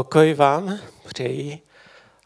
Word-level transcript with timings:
Pokoj 0.00 0.34
vám 0.34 0.78
přeji 1.08 1.60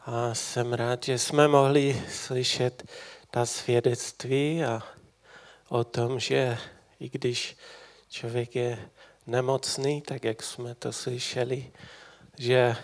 a 0.05 0.33
jsem 0.33 0.73
rád, 0.73 1.03
že 1.03 1.19
jsme 1.19 1.47
mohli 1.47 2.01
slyšet 2.09 2.83
ta 3.31 3.45
svědectví 3.45 4.63
a 4.63 4.83
o 5.69 5.83
tom, 5.83 6.19
že 6.19 6.57
i 6.99 7.09
když 7.09 7.57
člověk 8.09 8.55
je 8.55 8.89
nemocný, 9.27 10.01
tak 10.01 10.23
jak 10.23 10.43
jsme 10.43 10.75
to 10.75 10.93
slyšeli, 10.93 11.71
že 12.37 12.75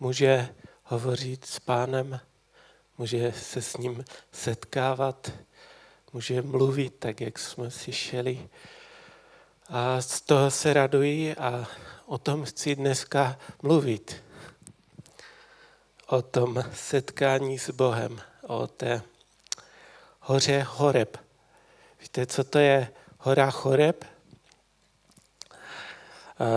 může 0.00 0.48
hovořit 0.84 1.44
s 1.44 1.60
pánem, 1.60 2.20
může 2.98 3.32
se 3.32 3.62
s 3.62 3.76
ním 3.76 4.04
setkávat, 4.32 5.32
může 6.12 6.42
mluvit, 6.42 6.94
tak 6.98 7.20
jak 7.20 7.38
jsme 7.38 7.70
slyšeli. 7.70 8.48
A 9.68 10.00
z 10.00 10.20
toho 10.20 10.50
se 10.50 10.72
raduji 10.72 11.34
a 11.34 11.68
o 12.06 12.18
tom 12.18 12.44
chci 12.44 12.74
dneska 12.76 13.38
mluvit. 13.62 14.29
O 16.10 16.22
tom 16.22 16.64
setkání 16.74 17.58
s 17.58 17.70
Bohem, 17.70 18.20
o 18.42 18.66
té 18.66 19.02
hoře 20.20 20.66
Horeb. 20.68 21.16
Víte, 22.00 22.26
co 22.26 22.44
to 22.44 22.58
je 22.58 22.88
hora 23.18 23.50
Horeb? 23.54 24.04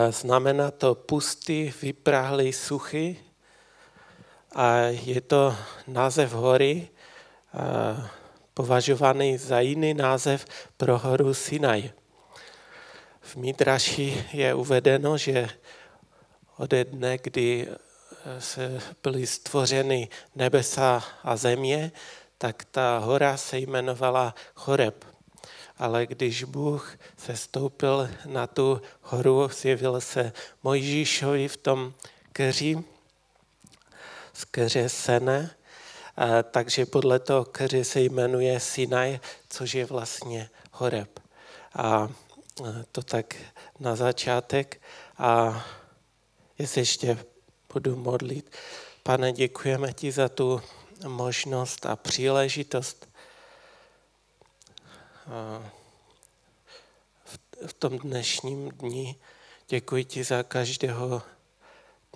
Znamená 0.09 0.71
to 0.71 0.95
pustý, 0.95 1.73
vyprahlý, 1.81 2.53
suchy. 2.53 3.19
A 4.55 4.75
je 4.85 5.21
to 5.21 5.55
název 5.87 6.31
hory, 6.31 6.89
považovaný 8.53 9.37
za 9.37 9.59
jiný 9.59 9.93
název 9.93 10.45
pro 10.77 10.97
horu 10.97 11.33
Sinaj. 11.33 11.91
V 13.21 13.35
Midraši 13.35 14.25
je 14.33 14.53
uvedeno, 14.53 15.17
že 15.17 15.49
ode 16.57 16.85
dne, 16.85 17.17
kdy 17.17 17.67
se 18.39 18.81
byly 19.03 19.27
stvořeny 19.27 20.09
nebesa 20.35 21.03
a 21.23 21.35
země, 21.35 21.91
tak 22.37 22.63
ta 22.71 22.97
hora 22.97 23.37
se 23.37 23.59
jmenovala 23.59 24.35
Choreb. 24.55 25.05
Ale 25.77 26.05
když 26.05 26.43
Bůh 26.43 26.97
se 27.17 27.37
stoupil 27.37 28.09
na 28.25 28.47
tu 28.47 28.81
horu, 29.01 29.47
zjevil 29.47 30.01
se 30.01 30.33
Mojžíšovi 30.63 31.47
v 31.47 31.57
tom 31.57 31.93
keři, 32.33 32.83
z 34.33 34.45
keře 34.45 34.89
Sene, 34.89 35.55
takže 36.51 36.85
podle 36.85 37.19
toho 37.19 37.45
keře 37.45 37.83
se 37.83 38.01
jmenuje 38.01 38.59
Sinaj, 38.59 39.19
což 39.49 39.73
je 39.73 39.85
vlastně 39.85 40.49
Horeb. 40.71 41.19
A 41.75 42.09
to 42.91 43.01
tak 43.03 43.35
na 43.79 43.95
začátek. 43.95 44.81
A 45.17 45.65
jestli 46.57 46.81
ještě 46.81 47.17
budu 47.73 47.95
modlit. 47.95 48.51
Pane, 49.03 49.31
děkujeme 49.31 49.93
ti 49.93 50.11
za 50.11 50.29
tu 50.29 50.61
možnost 51.07 51.85
a 51.85 51.95
příležitost 51.95 53.09
v 57.65 57.73
tom 57.73 57.97
dnešním 57.97 58.69
dni. 58.69 59.15
Děkuji 59.67 60.05
ti 60.05 60.23
za 60.23 60.43
každého 60.43 61.21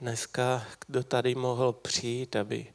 dneska, 0.01 0.65
kdo 0.87 1.03
tady 1.03 1.35
mohl 1.35 1.73
přijít, 1.73 2.35
aby 2.35 2.73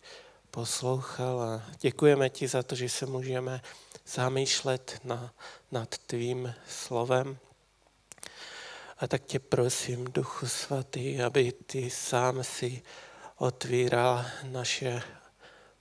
poslouchal 0.51 1.41
a 1.41 1.63
děkujeme 1.81 2.31
ti 2.31 2.49
za 2.49 2.63
to, 2.63 2.75
že 2.75 2.89
se 2.89 3.07
můžeme 3.07 3.63
zamýšlet 4.07 5.01
na, 5.05 5.35
nad 5.71 5.99
tvým 5.99 6.55
slovem. 6.69 7.39
A 9.03 9.07
tak 9.07 9.25
tě 9.25 9.39
prosím, 9.39 10.05
Duchu 10.05 10.49
Svatý, 10.49 11.23
aby 11.23 11.53
ty 11.53 11.91
sám 11.91 12.45
si 12.45 12.83
otvíral 13.37 14.25
naše 14.43 15.03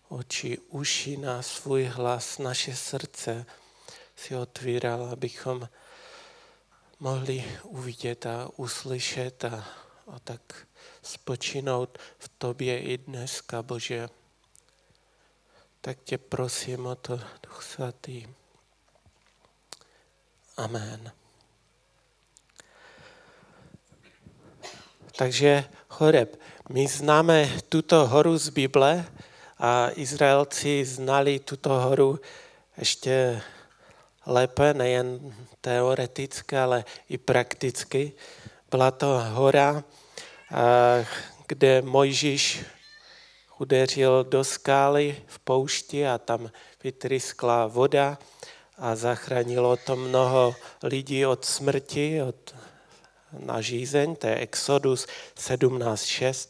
oči, 0.10 0.58
uši 0.58 1.18
na 1.18 1.42
svůj 1.42 1.84
hlas, 1.84 2.38
naše 2.38 2.76
srdce 2.76 3.46
si 4.16 4.36
otvíral, 4.36 5.06
abychom 5.06 5.70
mohli 7.00 7.60
uvidět 7.64 8.26
a 8.26 8.50
uslyšet 8.56 9.46
a, 9.46 9.68
a 10.08 10.20
tak 10.20 10.68
spočinout 11.02 11.98
v 12.20 12.28
tobě 12.38 12.80
i 12.80 12.98
dneska, 12.98 13.62
Bože. 13.62 14.10
Tak 15.82 15.98
tě 16.04 16.18
prosím 16.18 16.86
o 16.86 16.96
to, 16.96 17.20
Duch 17.44 17.64
Svatý. 17.64 18.28
Amen. 20.58 21.21
Takže 25.16 25.64
Horeb. 25.90 26.40
My 26.70 26.88
známe 26.88 27.50
tuto 27.70 28.08
horu 28.08 28.38
z 28.38 28.50
Bible 28.50 29.06
a 29.60 29.90
Izraelci 29.96 30.86
znali 30.86 31.40
tuto 31.40 31.70
horu 31.70 32.20
ještě 32.78 33.42
lépe, 34.26 34.74
nejen 34.74 35.34
teoreticky, 35.62 36.58
ale 36.58 36.86
i 37.10 37.18
prakticky. 37.18 38.14
Byla 38.72 38.92
to 38.92 39.24
hora, 39.30 39.84
kde 41.48 41.82
Mojžíš 41.82 42.66
udeřil 43.60 44.24
do 44.24 44.44
skály 44.44 45.18
v 45.28 45.40
poušti 45.40 46.08
a 46.08 46.18
tam 46.18 46.52
vytryskla 46.84 47.68
voda 47.68 48.18
a 48.78 48.96
zachránilo 48.96 49.78
to 49.78 49.96
mnoho 49.96 50.56
lidí 50.84 51.26
od 51.26 51.46
smrti, 51.46 52.22
od 52.22 52.56
na 53.40 53.62
žízeň, 53.62 54.16
to 54.16 54.28
je 54.28 54.36
Exodus 54.36 55.08
17.6. 55.38 56.48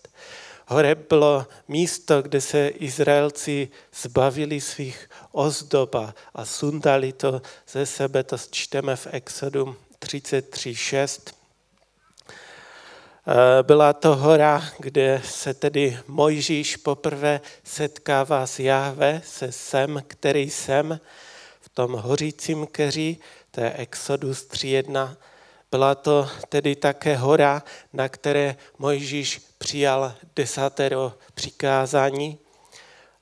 Hore 0.68 0.96
bylo 0.96 1.48
místo, 1.68 2.22
kde 2.22 2.42
se 2.42 2.68
Izraelci 2.68 3.70
zbavili 4.02 4.62
svých 4.62 5.10
ozdob 5.32 5.96
a 6.34 6.46
sundali 6.46 7.14
to 7.14 7.42
ze 7.68 7.86
sebe, 7.86 8.24
to 8.24 8.38
čteme 8.52 8.96
v 8.96 9.08
Exodu 9.12 9.76
33.6. 10.00 11.34
Eh, 13.28 13.64
byla 13.64 13.94
to 13.94 14.16
hora, 14.16 14.64
kde 14.80 15.22
se 15.26 15.54
tedy 15.54 16.00
Mojžíš 16.08 16.78
poprvé 16.78 17.42
setkává 17.64 18.48
s 18.48 18.60
Jahve, 18.60 19.22
se 19.26 19.52
sem, 19.52 20.04
který 20.08 20.50
jsem, 20.50 21.00
v 21.62 21.70
tom 21.70 21.92
hořícím 21.92 22.68
keři, 22.68 23.18
to 23.52 23.62
je 23.62 23.74
Exodus 23.74 24.48
3.1 24.48 25.18
byla 25.72 25.96
to 25.96 26.30
tedy 26.50 26.76
také 26.76 27.16
hora, 27.16 27.64
na 27.94 28.10
které 28.10 28.56
Mojžíš 28.78 29.42
přijal 29.58 30.14
desatero 30.36 31.14
přikázání. 31.34 32.38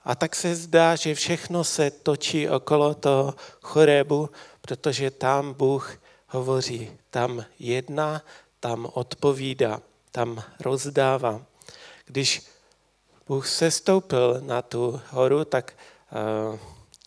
A 0.04 0.16
tak 0.16 0.36
se 0.36 0.56
zdá, 0.56 0.96
že 0.96 1.16
všechno 1.16 1.64
se 1.64 1.92
točí 1.92 2.50
okolo 2.50 2.94
toho 2.94 3.36
chorebu, 3.62 4.30
protože 4.62 5.12
tam 5.12 5.54
Bůh 5.54 5.98
hovoří, 6.28 6.92
tam 7.10 7.46
jedná, 7.60 8.22
tam 8.60 8.88
odpovídá, 8.94 9.82
tam 10.12 10.44
rozdává. 10.60 11.42
Když 12.06 12.42
Bůh 13.28 13.48
se 13.48 13.72
stoupil 13.72 14.42
na 14.42 14.62
tu 14.62 15.02
horu 15.10 15.46
tak, 15.46 15.74
eh, 16.12 16.60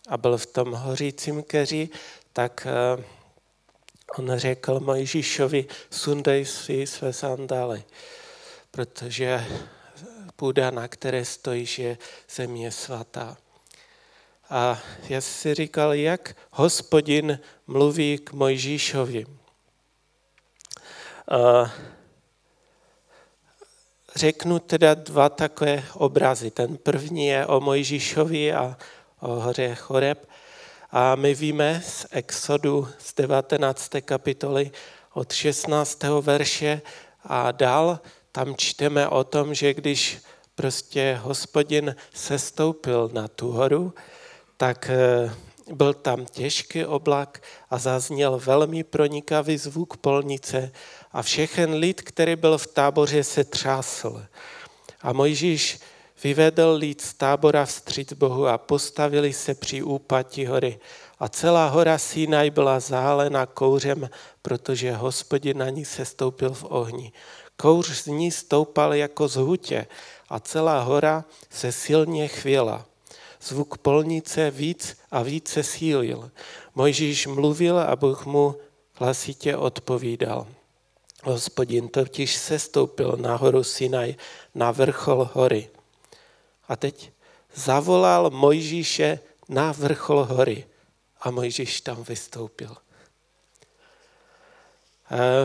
a 0.09 0.17
byl 0.17 0.37
v 0.37 0.45
tom 0.45 0.71
hořícím 0.71 1.43
keři, 1.43 1.89
tak 2.33 2.67
eh, 2.69 3.03
on 4.17 4.37
řekl 4.37 4.79
Mojžíšovi, 4.79 5.65
sundej 5.89 6.45
si 6.45 6.87
své 6.87 7.13
sandály, 7.13 7.83
protože 8.71 9.45
půda, 10.35 10.71
na 10.71 10.87
které 10.87 11.25
stojíš, 11.25 11.79
je 11.79 11.97
země 12.29 12.71
svatá. 12.71 13.37
A 14.49 14.81
já 15.09 15.21
si 15.21 15.53
říkal, 15.53 15.93
jak 15.93 16.35
hospodin 16.51 17.39
mluví 17.67 18.17
k 18.17 18.33
Mojžíšovi. 18.33 19.25
Řeknu 24.15 24.59
teda 24.59 24.93
dva 24.93 25.29
takové 25.29 25.83
obrazy. 25.93 26.51
Ten 26.51 26.77
první 26.77 27.27
je 27.27 27.47
o 27.47 27.59
Mojžíšovi 27.59 28.53
a 28.53 28.77
o 29.19 29.27
hoře 29.27 29.75
Choreb 29.75 30.29
a 30.95 31.15
my 31.15 31.35
víme 31.35 31.81
z 31.85 32.05
Exodu 32.11 32.87
z 32.99 33.13
19. 33.13 33.89
kapitoly 34.01 34.71
od 35.13 35.33
16. 35.33 36.03
verše 36.21 36.81
a 37.23 37.51
dál 37.51 37.99
tam 38.31 38.55
čteme 38.55 39.07
o 39.07 39.23
tom, 39.23 39.53
že 39.53 39.73
když 39.73 40.17
prostě 40.55 41.19
hospodin 41.23 41.95
sestoupil 42.13 43.09
na 43.13 43.27
tu 43.27 43.51
horu, 43.51 43.93
tak 44.57 44.89
eh, 44.89 45.33
byl 45.73 45.93
tam 45.93 46.25
těžký 46.25 46.85
oblak 46.85 47.43
a 47.69 47.77
zazněl 47.77 48.39
velmi 48.45 48.83
pronikavý 48.83 49.57
zvuk 49.57 49.97
polnice 49.97 50.71
a 51.11 51.21
všechen 51.21 51.73
lid, 51.73 52.01
který 52.01 52.35
byl 52.35 52.57
v 52.57 52.67
táboře, 52.67 53.23
se 53.23 53.43
třásl. 53.43 54.25
A 55.01 55.13
Mojžíš 55.13 55.79
vyvedl 56.23 56.75
lid 56.77 57.01
z 57.01 57.13
tábora 57.13 57.65
vstříc 57.65 58.13
Bohu 58.13 58.47
a 58.47 58.57
postavili 58.57 59.33
se 59.33 59.55
při 59.55 59.83
úpati 59.83 60.45
hory. 60.45 60.79
A 61.19 61.29
celá 61.29 61.67
hora 61.67 61.97
Sinaj 61.97 62.49
byla 62.49 62.79
zálena 62.79 63.45
kouřem, 63.45 64.09
protože 64.41 64.93
hospodin 64.93 65.57
na 65.57 65.69
ní 65.69 65.85
se 65.85 66.05
stoupil 66.05 66.53
v 66.53 66.65
ohni. 66.69 67.11
Kouř 67.57 67.89
z 67.89 68.07
ní 68.07 68.31
stoupal 68.31 68.93
jako 68.93 69.27
z 69.27 69.35
hutě 69.35 69.87
a 70.29 70.39
celá 70.39 70.81
hora 70.81 71.25
se 71.49 71.71
silně 71.71 72.27
chvěla. 72.27 72.85
Zvuk 73.41 73.77
polnice 73.77 74.51
víc 74.51 74.97
a 75.11 75.21
víc 75.21 75.47
se 75.49 75.63
sílil. 75.63 76.31
Mojžíš 76.75 77.27
mluvil 77.27 77.79
a 77.79 77.95
Bůh 77.95 78.25
mu 78.25 78.55
hlasitě 78.93 79.57
odpovídal. 79.57 80.47
Hospodin 81.23 81.87
totiž 81.89 82.35
se 82.35 82.59
stoupil 82.59 83.17
na 83.21 83.35
horu 83.35 83.63
Sinaj, 83.63 84.15
na 84.55 84.71
vrchol 84.71 85.29
hory. 85.33 85.69
A 86.67 86.75
teď 86.75 87.11
zavolal 87.55 88.29
Mojžíše 88.29 89.19
na 89.49 89.71
vrchol 89.71 90.23
hory 90.25 90.65
a 91.21 91.31
Mojžíš 91.31 91.81
tam 91.81 92.03
vystoupil. 92.03 92.75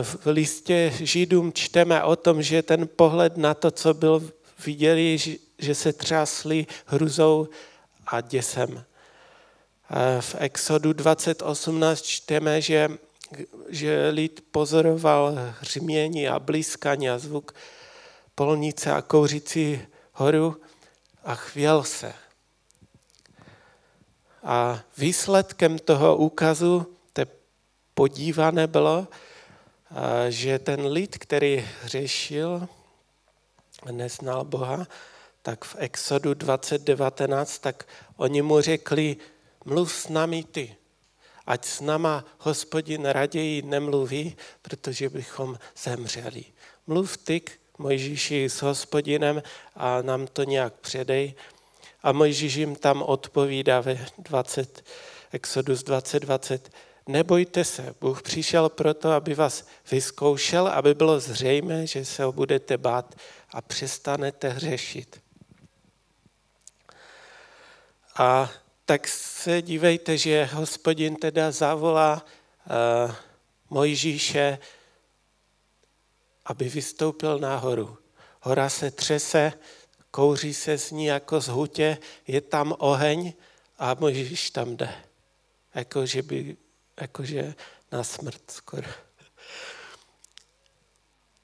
V 0.01 0.25
listě 0.25 0.93
Židům 0.99 1.53
čteme 1.53 2.03
o 2.03 2.15
tom, 2.15 2.41
že 2.41 2.63
ten 2.63 2.87
pohled 2.87 3.37
na 3.37 3.53
to, 3.53 3.71
co 3.71 3.93
byl, 3.93 4.31
viděli, 4.65 5.17
že 5.57 5.75
se 5.75 5.93
třásli 5.93 6.67
hruzou 6.85 7.47
a 8.07 8.21
děsem. 8.21 8.85
V 10.19 10.35
Exodu 10.39 10.93
2018 10.93 12.01
čteme, 12.01 12.61
že, 12.61 12.89
že 13.69 14.09
lid 14.09 14.43
pozoroval 14.51 15.33
hřmění 15.59 16.29
a 16.29 16.39
blízkaní 16.39 17.09
a 17.09 17.17
zvuk 17.17 17.55
polnice 18.35 18.91
a 18.91 19.01
kouřící 19.01 19.81
horu 20.13 20.61
a 21.29 21.35
chvěl 21.35 21.83
se. 21.83 22.13
A 24.43 24.79
výsledkem 24.97 25.79
toho 25.79 26.17
úkazu, 26.17 26.95
té 27.13 27.25
podívané 27.93 28.67
bylo, 28.67 29.07
že 30.29 30.59
ten 30.59 30.85
lid, 30.85 31.17
který 31.17 31.69
řešil, 31.83 32.67
neznal 33.91 34.45
Boha, 34.45 34.87
tak 35.41 35.65
v 35.65 35.75
Exodu 35.77 36.33
2019, 36.33 37.59
tak 37.59 37.87
oni 38.15 38.41
mu 38.41 38.61
řekli, 38.61 39.17
mluv 39.65 39.93
s 39.93 40.07
nami 40.07 40.43
ty, 40.43 40.75
ať 41.45 41.65
s 41.65 41.81
náma 41.81 42.25
hospodin 42.37 43.05
raději 43.05 43.61
nemluví, 43.61 44.37
protože 44.61 45.09
bychom 45.09 45.59
zemřeli. 45.77 46.45
Mluv 46.87 47.17
ty, 47.17 47.41
Mojžíši, 47.79 48.49
s 48.49 48.61
hospodinem 48.61 49.43
a 49.75 50.01
nám 50.01 50.27
to 50.27 50.43
nějak 50.43 50.73
předej. 50.73 51.33
A 52.03 52.11
Mojžíš 52.11 52.55
jim 52.55 52.75
tam 52.75 53.01
odpovídá 53.01 53.81
ve 53.81 54.05
20, 54.17 54.85
Exodus 55.31 55.83
20, 55.83 56.19
20, 56.19 56.71
nebojte 57.07 57.63
se, 57.65 57.95
Bůh 58.01 58.21
přišel 58.21 58.69
proto, 58.69 59.11
aby 59.11 59.33
vás 59.33 59.67
vyzkoušel, 59.91 60.67
aby 60.67 60.93
bylo 60.93 61.19
zřejmé, 61.19 61.87
že 61.87 62.05
se 62.05 62.23
ho 62.23 62.31
budete 62.31 62.77
bát 62.77 63.15
a 63.49 63.61
přestanete 63.61 64.49
hřešit. 64.49 65.21
A 68.17 68.51
tak 68.85 69.07
se 69.07 69.61
dívejte, 69.61 70.17
že 70.17 70.49
hospodin 70.53 71.15
teda 71.15 71.51
zavolá 71.51 72.25
uh, 73.05 73.15
Mojžíše, 73.69 74.57
aby 76.49 76.69
vystoupil 76.69 77.39
nahoru. 77.39 77.97
Hora 78.41 78.69
se 78.69 78.91
třese, 78.91 79.53
kouří 80.11 80.53
se 80.53 80.77
z 80.77 80.91
ní 80.91 81.05
jako 81.05 81.41
z 81.41 81.47
hutě, 81.47 81.97
je 82.27 82.41
tam 82.41 82.75
oheň 82.77 83.33
a 83.77 83.93
Mojžíš 83.93 84.51
tam 84.51 84.77
jde. 84.77 84.89
Jako, 85.75 86.05
že 86.05 86.21
by, 86.21 86.57
jakože 87.01 87.53
na 87.91 88.03
smrt 88.03 88.41
skoro. 88.51 88.87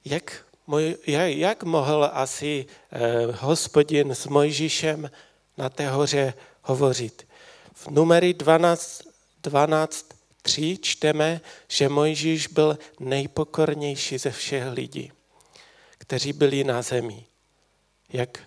Jak, 0.04 0.46
moj, 0.66 0.96
jak, 1.06 1.30
jak 1.30 1.62
mohl 1.62 2.10
asi 2.12 2.66
eh, 2.90 3.26
hospodin 3.32 4.10
s 4.10 4.26
Mojžíšem 4.26 5.10
na 5.56 5.68
té 5.68 5.88
hoře 5.88 6.34
hovořit? 6.62 7.28
V 7.74 7.88
numery 7.88 8.34
12, 8.34 9.02
12 9.42 10.06
3 10.46 10.78
čteme, 10.78 11.40
že 11.68 11.88
Mojžíš 11.88 12.46
byl 12.46 12.78
nejpokornější 13.00 14.18
ze 14.18 14.30
všech 14.30 14.66
lidí, 14.72 15.12
kteří 15.98 16.32
byli 16.32 16.64
na 16.64 16.82
zemi. 16.82 17.26
Jak, 18.12 18.38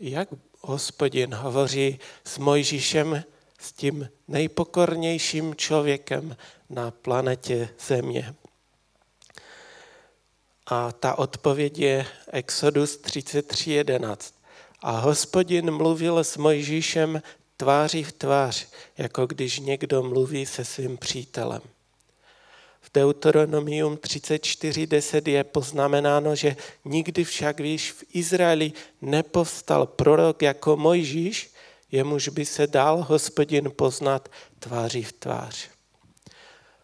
jak 0.00 0.28
hospodin 0.60 1.34
hovoří 1.34 1.98
s 2.24 2.38
Mojžíšem, 2.38 3.24
s 3.58 3.72
tím 3.72 4.08
nejpokornějším 4.28 5.54
člověkem 5.54 6.36
na 6.70 6.90
planetě 6.90 7.68
Země. 7.86 8.34
A 10.66 10.92
ta 10.92 11.18
odpověď 11.18 11.78
je 11.78 12.06
Exodus 12.32 13.00
33.11. 13.00 14.34
A 14.82 14.98
hospodin 14.98 15.70
mluvil 15.70 16.18
s 16.18 16.36
Mojžíšem 16.36 17.22
tváří 17.60 18.04
v 18.04 18.12
tvář, 18.12 18.66
jako 18.98 19.26
když 19.26 19.58
někdo 19.58 20.02
mluví 20.02 20.46
se 20.46 20.64
svým 20.64 20.96
přítelem. 20.96 21.60
V 22.80 22.90
Deuteronomium 22.94 23.96
34.10 23.96 25.28
je 25.28 25.44
poznamenáno, 25.44 26.36
že 26.36 26.56
nikdy 26.84 27.24
však, 27.24 27.60
víš, 27.60 27.92
v 27.92 28.04
Izraeli 28.12 28.72
nepovstal 29.00 29.86
prorok 29.86 30.42
jako 30.42 30.76
Mojžíš, 30.76 31.52
jemuž 31.92 32.28
by 32.28 32.46
se 32.46 32.66
dal 32.66 33.04
hospodin 33.08 33.70
poznat 33.76 34.28
tváří 34.58 35.02
v 35.02 35.12
tvář. 35.12 35.68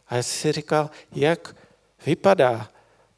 A 0.08 0.16
já 0.16 0.22
si 0.22 0.52
říkal, 0.52 0.90
jak 1.12 1.56
vypadá 2.06 2.68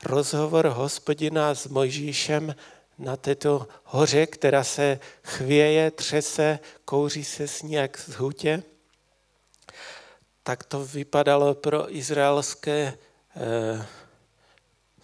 rozhovor 0.04 0.66
hospodina 0.66 1.54
s 1.54 1.66
Mojžíšem 1.66 2.54
na 2.98 3.16
této 3.16 3.68
hoře, 3.84 4.26
která 4.26 4.64
se 4.64 5.00
chvěje, 5.22 5.90
třese, 5.90 6.58
kouří 6.84 7.24
se 7.24 7.48
s 7.48 7.62
jak 7.62 7.98
z 7.98 8.14
hutě, 8.14 8.62
tak 10.42 10.64
to 10.64 10.84
vypadalo 10.84 11.54
pro 11.54 11.96
izraelské 11.96 12.98
eh, 13.36 13.86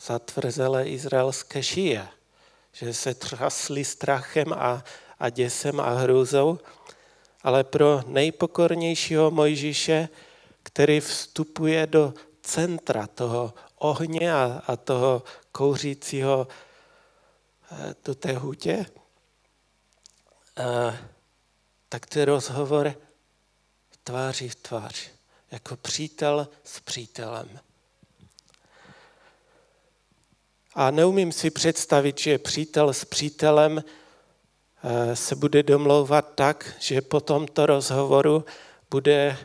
zatvrzelé 0.00 0.88
izraelské 0.88 1.62
šije, 1.62 2.08
že 2.73 2.94
se 2.94 3.14
třasli 3.14 3.85
strachem 3.85 4.52
a, 4.52 4.85
a 5.19 5.31
děsem 5.31 5.81
a 5.81 5.91
hrůzou, 5.91 6.58
ale 7.43 7.64
pro 7.64 8.02
nejpokornějšího 8.06 9.31
Mojžíše, 9.31 10.08
který 10.62 11.00
vstupuje 11.00 11.87
do 11.87 12.14
centra 12.43 13.06
toho 13.06 13.55
ohně 13.79 14.35
a, 14.35 14.62
a 14.67 14.76
toho 14.76 15.23
kouřícího 15.52 16.49
do 18.05 18.14
té 18.14 18.32
hutě, 18.32 18.87
tak 21.89 22.06
to 22.06 22.19
je 22.19 22.24
rozhovor 22.24 22.94
tváří 24.05 24.48
v 24.48 24.55
tvář, 24.55 25.10
jako 25.50 25.77
přítel 25.77 26.48
s 26.65 26.81
přítelem. 26.81 27.60
A 30.74 30.91
neumím 30.91 31.32
si 31.32 31.50
představit, 31.50 32.19
že 32.19 32.39
přítel 32.39 32.93
s 32.93 33.05
přítelem 33.05 33.84
se 35.15 35.36
bude 35.36 35.62
domlouvat 35.62 36.34
tak, 36.34 36.74
že 36.81 37.00
po 37.00 37.20
tomto 37.20 37.67
rozhovoru 37.67 38.44
bude 38.91 39.39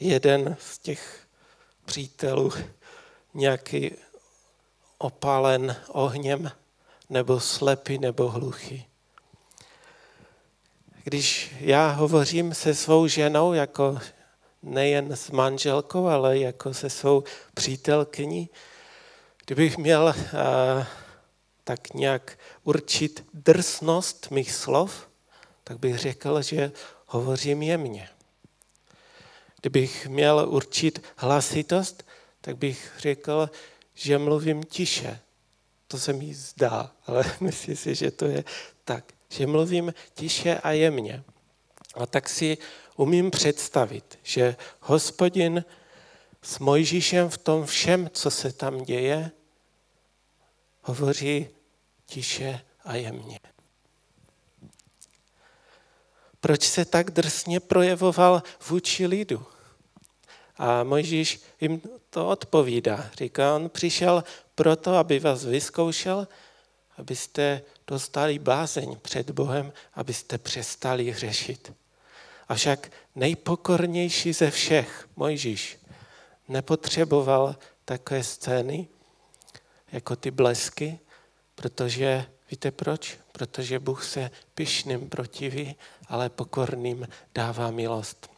jeden 0.00 0.56
z 0.60 0.78
těch 0.78 1.26
přítelů 1.84 2.52
nějaký 3.34 3.96
opálen 5.04 5.76
ohněm, 5.88 6.50
nebo 7.10 7.40
slepý, 7.40 7.98
nebo 7.98 8.28
hluchý. 8.28 8.86
Když 11.04 11.54
já 11.60 11.90
hovořím 11.90 12.54
se 12.54 12.74
svou 12.74 13.06
ženou, 13.06 13.52
jako 13.52 13.98
nejen 14.62 15.12
s 15.12 15.30
manželkou, 15.30 16.06
ale 16.06 16.38
jako 16.38 16.74
se 16.74 16.90
svou 16.90 17.24
přítelkyní, 17.54 18.50
kdybych 19.46 19.78
měl 19.78 20.14
uh, 20.16 20.84
tak 21.64 21.94
nějak 21.94 22.38
určit 22.62 23.26
drsnost 23.34 24.30
mých 24.30 24.52
slov, 24.52 25.08
tak 25.64 25.78
bych 25.78 25.98
řekl, 25.98 26.42
že 26.42 26.72
hovořím 27.06 27.62
jemně. 27.62 28.08
Kdybych 29.60 30.06
měl 30.06 30.46
určit 30.48 31.04
hlasitost, 31.16 32.06
tak 32.40 32.56
bych 32.56 32.92
řekl, 32.98 33.50
že 33.94 34.18
mluvím 34.18 34.62
tiše. 34.62 35.20
To 35.88 35.98
se 35.98 36.12
mi 36.12 36.34
zdá, 36.34 36.92
ale 37.06 37.24
myslím 37.40 37.76
si, 37.76 37.94
že 37.94 38.10
to 38.10 38.24
je 38.24 38.44
tak. 38.84 39.12
Že 39.28 39.46
mluvím 39.46 39.94
tiše 40.14 40.58
a 40.58 40.70
jemně. 40.70 41.24
A 41.94 42.06
tak 42.06 42.28
si 42.28 42.58
umím 42.96 43.30
představit, 43.30 44.18
že 44.22 44.56
hospodin 44.80 45.64
s 46.42 46.58
Mojžíšem 46.58 47.30
v 47.30 47.38
tom 47.38 47.66
všem, 47.66 48.10
co 48.12 48.30
se 48.30 48.52
tam 48.52 48.78
děje, 48.78 49.30
hovoří 50.82 51.48
tiše 52.06 52.60
a 52.84 52.94
jemně. 52.94 53.38
Proč 56.40 56.62
se 56.62 56.84
tak 56.84 57.10
drsně 57.10 57.60
projevoval 57.60 58.42
vůči 58.68 59.06
lidu? 59.06 59.46
A 60.56 60.84
Mojžíš 60.84 61.40
jim 61.60 61.80
to 62.10 62.28
odpovídá. 62.28 63.10
Říká, 63.18 63.56
on 63.56 63.70
přišel 63.70 64.24
proto, 64.54 64.94
aby 64.94 65.18
vás 65.18 65.44
vyzkoušel, 65.44 66.28
abyste 66.96 67.62
dostali 67.86 68.38
bázeň 68.38 68.96
před 69.02 69.30
Bohem, 69.30 69.72
abyste 69.94 70.38
přestali 70.38 71.10
hřešit. 71.10 71.72
Avšak 72.48 72.90
nejpokornější 73.14 74.32
ze 74.32 74.50
všech, 74.50 75.08
Mojžíš, 75.16 75.78
nepotřeboval 76.48 77.56
takové 77.84 78.24
scény, 78.24 78.88
jako 79.92 80.16
ty 80.16 80.30
blesky, 80.30 80.98
protože 81.54 82.26
víte 82.50 82.70
proč? 82.70 83.18
Protože 83.32 83.78
Bůh 83.78 84.04
se 84.04 84.30
pyšným 84.54 85.08
protiví, 85.08 85.76
ale 86.08 86.30
pokorným 86.30 87.08
dává 87.34 87.70
milost. 87.70 88.33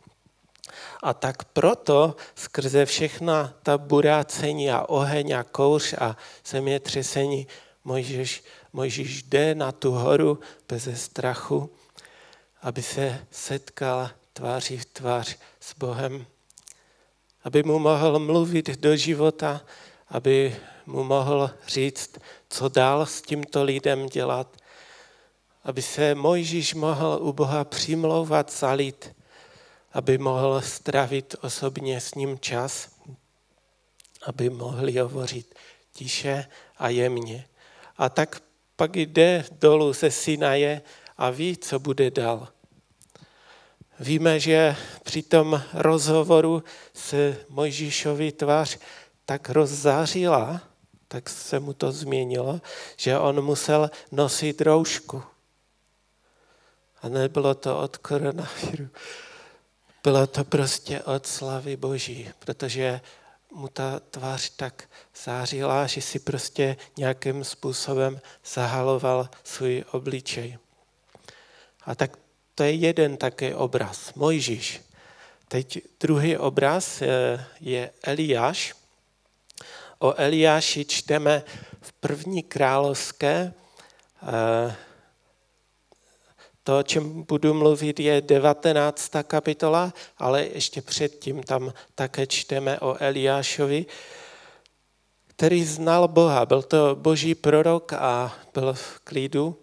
A 1.02 1.14
tak 1.14 1.44
proto 1.44 2.16
skrze 2.34 2.86
všechna 2.86 3.54
ta 3.62 3.78
burácení 3.78 4.70
a 4.70 4.88
oheň 4.88 5.32
a 5.32 5.42
kouř 5.42 5.94
a 5.98 6.16
zemětřesení 6.46 7.46
Mojžíš, 7.84 8.44
Mojžíš 8.72 9.22
jde 9.22 9.54
na 9.54 9.72
tu 9.72 9.90
horu 9.90 10.40
bez 10.68 10.88
strachu, 10.94 11.70
aby 12.62 12.82
se 12.82 13.26
setkal 13.30 14.10
tváří 14.32 14.78
v 14.78 14.84
tvář 14.84 15.36
s 15.60 15.74
Bohem, 15.78 16.26
aby 17.44 17.62
mu 17.62 17.78
mohl 17.78 18.18
mluvit 18.18 18.80
do 18.80 18.96
života, 18.96 19.60
aby 20.08 20.56
mu 20.86 21.04
mohl 21.04 21.50
říct, 21.66 22.18
co 22.48 22.68
dál 22.68 23.06
s 23.06 23.22
tímto 23.22 23.64
lidem 23.64 24.06
dělat, 24.06 24.56
aby 25.64 25.82
se 25.82 26.14
Mojžíš 26.14 26.74
mohl 26.74 27.18
u 27.20 27.32
Boha 27.32 27.64
přimlouvat 27.64 28.52
za 28.52 28.72
lid, 28.72 29.14
aby 29.96 30.18
mohl 30.18 30.60
stravit 30.60 31.34
osobně 31.40 32.00
s 32.00 32.14
ním 32.14 32.38
čas, 32.38 32.88
aby 34.26 34.50
mohli 34.50 34.98
hovořit 34.98 35.54
tiše 35.92 36.46
a 36.78 36.88
jemně. 36.88 37.48
A 37.96 38.08
tak 38.08 38.42
pak 38.76 38.96
jde 38.96 39.44
dolů 39.50 39.92
ze 39.92 40.10
Sinaje 40.10 40.82
a 41.16 41.30
ví, 41.30 41.56
co 41.56 41.78
bude 41.78 42.10
dál. 42.10 42.48
Víme, 44.00 44.40
že 44.40 44.76
při 45.02 45.22
tom 45.22 45.62
rozhovoru 45.72 46.64
se 46.94 47.36
Mojžíšovi 47.48 48.32
tvář 48.32 48.78
tak 49.24 49.50
rozzářila, 49.50 50.60
tak 51.08 51.28
se 51.28 51.60
mu 51.60 51.72
to 51.72 51.92
změnilo, 51.92 52.60
že 52.96 53.18
on 53.18 53.44
musel 53.44 53.90
nosit 54.12 54.60
roušku. 54.60 55.22
A 57.02 57.08
nebylo 57.08 57.54
to 57.54 57.80
od 57.80 57.96
koronaviru. 57.96 58.88
Bylo 60.06 60.26
to 60.26 60.44
prostě 60.44 61.02
od 61.02 61.26
slavy 61.26 61.76
Boží, 61.76 62.30
protože 62.38 63.00
mu 63.52 63.68
ta 63.68 64.00
tvář 64.10 64.50
tak 64.56 64.88
zářila, 65.24 65.86
že 65.86 66.02
si 66.02 66.18
prostě 66.18 66.76
nějakým 66.96 67.44
způsobem 67.44 68.20
zahaloval 68.54 69.28
svůj 69.44 69.84
obličej. 69.92 70.58
A 71.84 71.94
tak 71.94 72.18
to 72.54 72.62
je 72.62 72.72
jeden 72.72 73.16
takový 73.16 73.54
obraz, 73.54 74.14
Mojžíš. 74.14 74.80
Teď 75.48 75.78
druhý 76.00 76.36
obraz 76.36 77.02
je 77.60 77.90
Eliáš. 78.02 78.74
O 79.98 80.14
Eliáši 80.14 80.84
čteme 80.84 81.42
v 81.80 81.92
první 81.92 82.42
královské. 82.42 83.54
Eh, 86.66 86.72
to, 86.72 86.78
o 86.78 86.82
čem 86.82 87.22
budu 87.22 87.54
mluvit, 87.54 88.00
je 88.00 88.20
19. 88.20 89.22
kapitola, 89.22 89.92
ale 90.18 90.46
ještě 90.46 90.82
předtím 90.82 91.42
tam 91.42 91.72
také 91.94 92.26
čteme 92.26 92.80
o 92.80 92.96
Eliášovi, 92.98 93.86
který 95.26 95.64
znal 95.64 96.08
Boha. 96.08 96.46
Byl 96.46 96.62
to 96.62 96.96
boží 96.96 97.34
prorok 97.34 97.92
a 97.92 98.34
byl 98.54 98.74
v 98.74 98.98
klidu. 99.04 99.56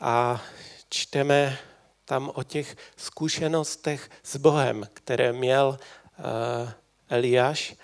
A 0.00 0.42
čteme 0.88 1.58
tam 2.04 2.30
o 2.34 2.42
těch 2.42 2.76
zkušenostech 2.96 4.10
s 4.22 4.36
Bohem, 4.36 4.86
které 4.94 5.32
měl 5.32 5.78
uh, 5.78 6.70
Eliáš. 7.08 7.74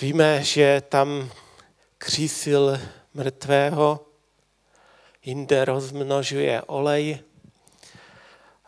Víme, 0.00 0.42
že 0.44 0.82
tam 0.88 1.30
křísil 1.98 2.80
mrtvého, 3.14 4.13
jinde 5.24 5.64
rozmnožuje 5.64 6.62
olej. 6.62 7.18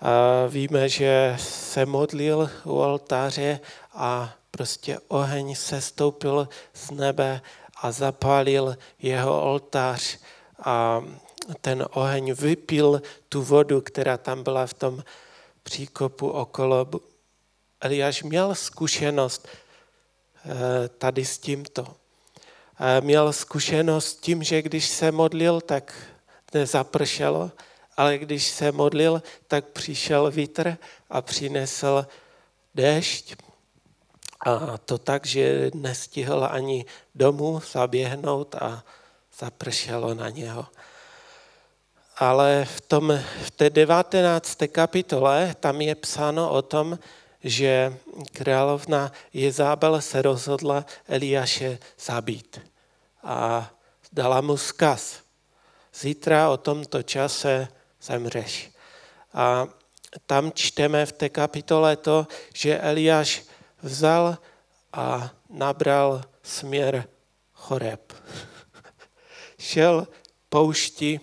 A 0.00 0.46
víme, 0.48 0.88
že 0.88 1.36
se 1.38 1.86
modlil 1.86 2.50
u 2.64 2.72
oltáře 2.72 3.60
a 3.92 4.34
prostě 4.50 4.98
oheň 5.08 5.54
se 5.54 5.80
stoupil 5.80 6.48
z 6.74 6.90
nebe 6.90 7.40
a 7.80 7.92
zapálil 7.92 8.76
jeho 8.98 9.42
oltář 9.42 10.18
a 10.62 11.04
ten 11.60 11.86
oheň 11.90 12.32
vypil 12.32 13.02
tu 13.28 13.42
vodu, 13.42 13.80
která 13.80 14.18
tam 14.18 14.42
byla 14.42 14.66
v 14.66 14.74
tom 14.74 15.04
příkopu 15.62 16.28
okolo. 16.28 16.88
Eliáš 17.80 18.22
měl 18.22 18.54
zkušenost 18.54 19.48
eh, 19.48 20.88
tady 20.88 21.24
s 21.24 21.38
tímto. 21.38 21.86
Měl 23.00 23.32
zkušenost 23.32 24.06
s 24.06 24.16
tím, 24.16 24.42
že 24.42 24.62
když 24.62 24.86
se 24.88 25.12
modlil, 25.12 25.60
tak 25.60 25.94
nezapršelo, 26.58 27.50
ale 27.96 28.18
když 28.18 28.46
se 28.46 28.72
modlil, 28.72 29.22
tak 29.48 29.64
přišel 29.64 30.30
vítr 30.30 30.76
a 31.10 31.22
přinesl 31.22 32.06
déšť. 32.74 33.34
A 34.46 34.78
to 34.78 34.98
tak, 34.98 35.26
že 35.26 35.70
nestihl 35.74 36.48
ani 36.50 36.84
domů 37.14 37.60
zaběhnout 37.72 38.54
a 38.54 38.84
zapršelo 39.38 40.14
na 40.14 40.30
něho 40.30 40.66
ale 42.16 42.64
v, 42.64 42.80
tom, 42.80 43.20
v 43.44 43.50
té 43.50 43.70
19. 43.70 44.58
kapitole 44.72 45.54
tam 45.60 45.80
je 45.80 45.94
psáno 45.94 46.50
o 46.50 46.62
tom, 46.62 46.98
že 47.44 47.96
královna 48.32 49.12
Jezábel 49.32 50.00
se 50.00 50.22
rozhodla 50.22 50.84
Eliáše 51.08 51.78
zabít 52.00 52.60
a 53.22 53.70
dala 54.12 54.40
mu 54.40 54.56
zkaz. 54.56 55.25
Zítra 56.00 56.50
o 56.50 56.56
tomto 56.56 57.02
čase 57.02 57.68
zemřeš. 58.02 58.70
A 59.32 59.66
tam 60.26 60.52
čteme 60.52 61.06
v 61.06 61.12
té 61.12 61.28
kapitole 61.28 61.96
to, 61.96 62.26
že 62.54 62.78
Eliáš 62.78 63.42
vzal 63.82 64.38
a 64.92 65.30
nabral 65.50 66.22
směr 66.42 67.08
choreb. 67.52 68.12
Šel 69.58 70.06
poušti 70.48 71.20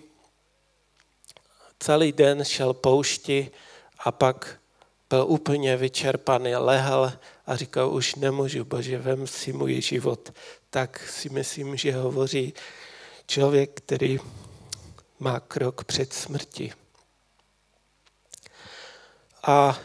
celý 1.84 2.12
den 2.12 2.44
šel 2.44 2.74
poušti 2.74 3.50
a 3.98 4.12
pak 4.12 4.58
byl 5.10 5.24
úplně 5.28 5.76
vyčerpaný, 5.76 6.56
lehal 6.56 7.12
a 7.46 7.56
říkal, 7.56 7.94
už 7.94 8.14
nemůžu, 8.14 8.64
bože, 8.64 8.98
vem 8.98 9.26
si 9.26 9.52
můj 9.52 9.80
život. 9.80 10.32
Tak 10.70 10.98
si 11.08 11.28
myslím, 11.28 11.76
že 11.76 11.92
hovoří 11.92 12.54
člověk, 13.26 13.70
který 13.74 14.20
má 15.18 15.40
krok 15.40 15.84
před 15.84 16.12
smrti. 16.12 16.72
A 19.42 19.78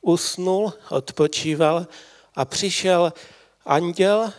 usnul, 0.00 0.72
odpočíval 0.90 1.86
a 2.34 2.44
přišel 2.44 3.12
anděl 3.64 4.32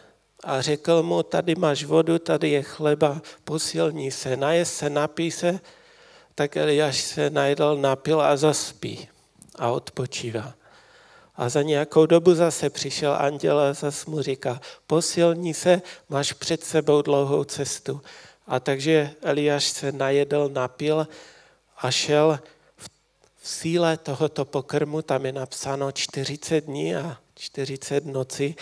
a 0.43 0.61
řekl 0.61 1.03
mu, 1.03 1.23
tady 1.23 1.55
máš 1.55 1.83
vodu, 1.83 2.19
tady 2.19 2.49
je 2.49 2.63
chleba, 2.63 3.21
posilní 3.43 4.11
se, 4.11 4.37
naje 4.37 4.65
se, 4.65 4.89
napí 4.89 5.31
se 5.31 5.59
tak 6.35 6.57
Eliáš 6.57 7.01
se 7.01 7.29
najedl, 7.29 7.77
napil 7.77 8.21
a 8.21 8.37
zaspí 8.37 9.09
a 9.55 9.69
odpočívá. 9.71 10.53
A 11.35 11.49
za 11.49 11.61
nějakou 11.61 12.05
dobu 12.05 12.35
zase 12.35 12.69
přišel 12.69 13.13
anděl 13.13 13.59
a 13.59 13.73
zase 13.73 14.09
mu 14.09 14.21
říká, 14.21 14.61
posilní 14.87 15.53
se, 15.53 15.81
máš 16.09 16.33
před 16.33 16.63
sebou 16.63 17.01
dlouhou 17.01 17.43
cestu. 17.43 18.01
A 18.51 18.59
takže 18.59 19.15
Eliáš 19.21 19.65
se 19.65 19.91
najedl, 19.91 20.49
napil 20.49 21.07
a 21.77 21.91
šel 21.91 22.39
v, 22.77 22.89
síle 23.43 23.97
tohoto 23.97 24.45
pokrmu, 24.45 25.01
tam 25.01 25.25
je 25.25 25.31
napsáno 25.31 25.91
40 25.91 26.61
dní 26.61 26.95
a 26.95 27.17
40 27.35 28.05
noci, 28.05 28.55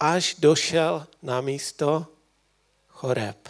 až 0.00 0.34
došel 0.38 1.06
na 1.22 1.40
místo 1.40 2.06
Choreb. 2.88 3.48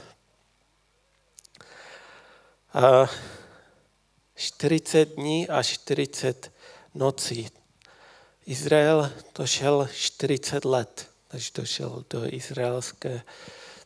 A 2.74 3.08
40 4.34 5.04
dní 5.04 5.48
a 5.48 5.62
40 5.62 6.52
nocí. 6.94 7.48
Izrael 8.46 9.12
došel 9.38 9.88
40 9.92 10.64
let, 10.64 11.10
než 11.32 11.50
došel 11.50 12.04
do 12.10 12.34
izraelské 12.34 13.22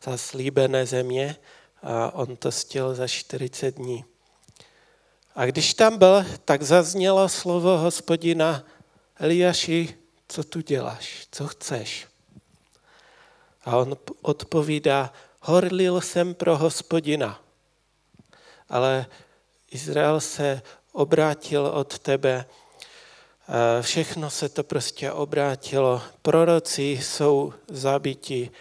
zaslíbené 0.03 0.85
země 0.85 1.35
a 1.83 2.13
on 2.13 2.35
to 2.35 2.51
stěl 2.51 2.95
za 2.95 3.07
40 3.07 3.75
dní. 3.75 4.05
A 5.35 5.45
když 5.45 5.73
tam 5.73 5.97
byl, 5.97 6.25
tak 6.45 6.63
zaznělo 6.63 7.29
slovo 7.29 7.77
hospodina, 7.77 8.63
Eliáši, 9.19 9.95
co 10.27 10.43
tu 10.43 10.61
děláš, 10.61 11.27
co 11.31 11.47
chceš? 11.47 12.07
A 13.65 13.77
on 13.77 13.97
odpovídá, 14.21 15.13
horlil 15.41 16.01
jsem 16.01 16.33
pro 16.33 16.57
hospodina, 16.57 17.41
ale 18.69 19.05
Izrael 19.71 20.21
se 20.21 20.61
obrátil 20.91 21.65
od 21.65 21.99
tebe, 21.99 22.45
všechno 23.81 24.29
se 24.29 24.49
to 24.49 24.63
prostě 24.63 25.11
obrátilo, 25.11 26.01
proroci 26.21 26.83
jsou 26.83 27.53
zabiti 27.67 28.51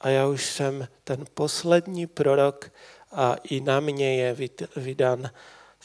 a 0.00 0.08
já 0.08 0.26
už 0.26 0.44
jsem 0.44 0.88
ten 1.04 1.24
poslední 1.34 2.06
prorok 2.06 2.72
a 3.12 3.34
i 3.34 3.60
na 3.60 3.80
mě 3.80 4.16
je 4.16 4.36
vydan 4.76 5.30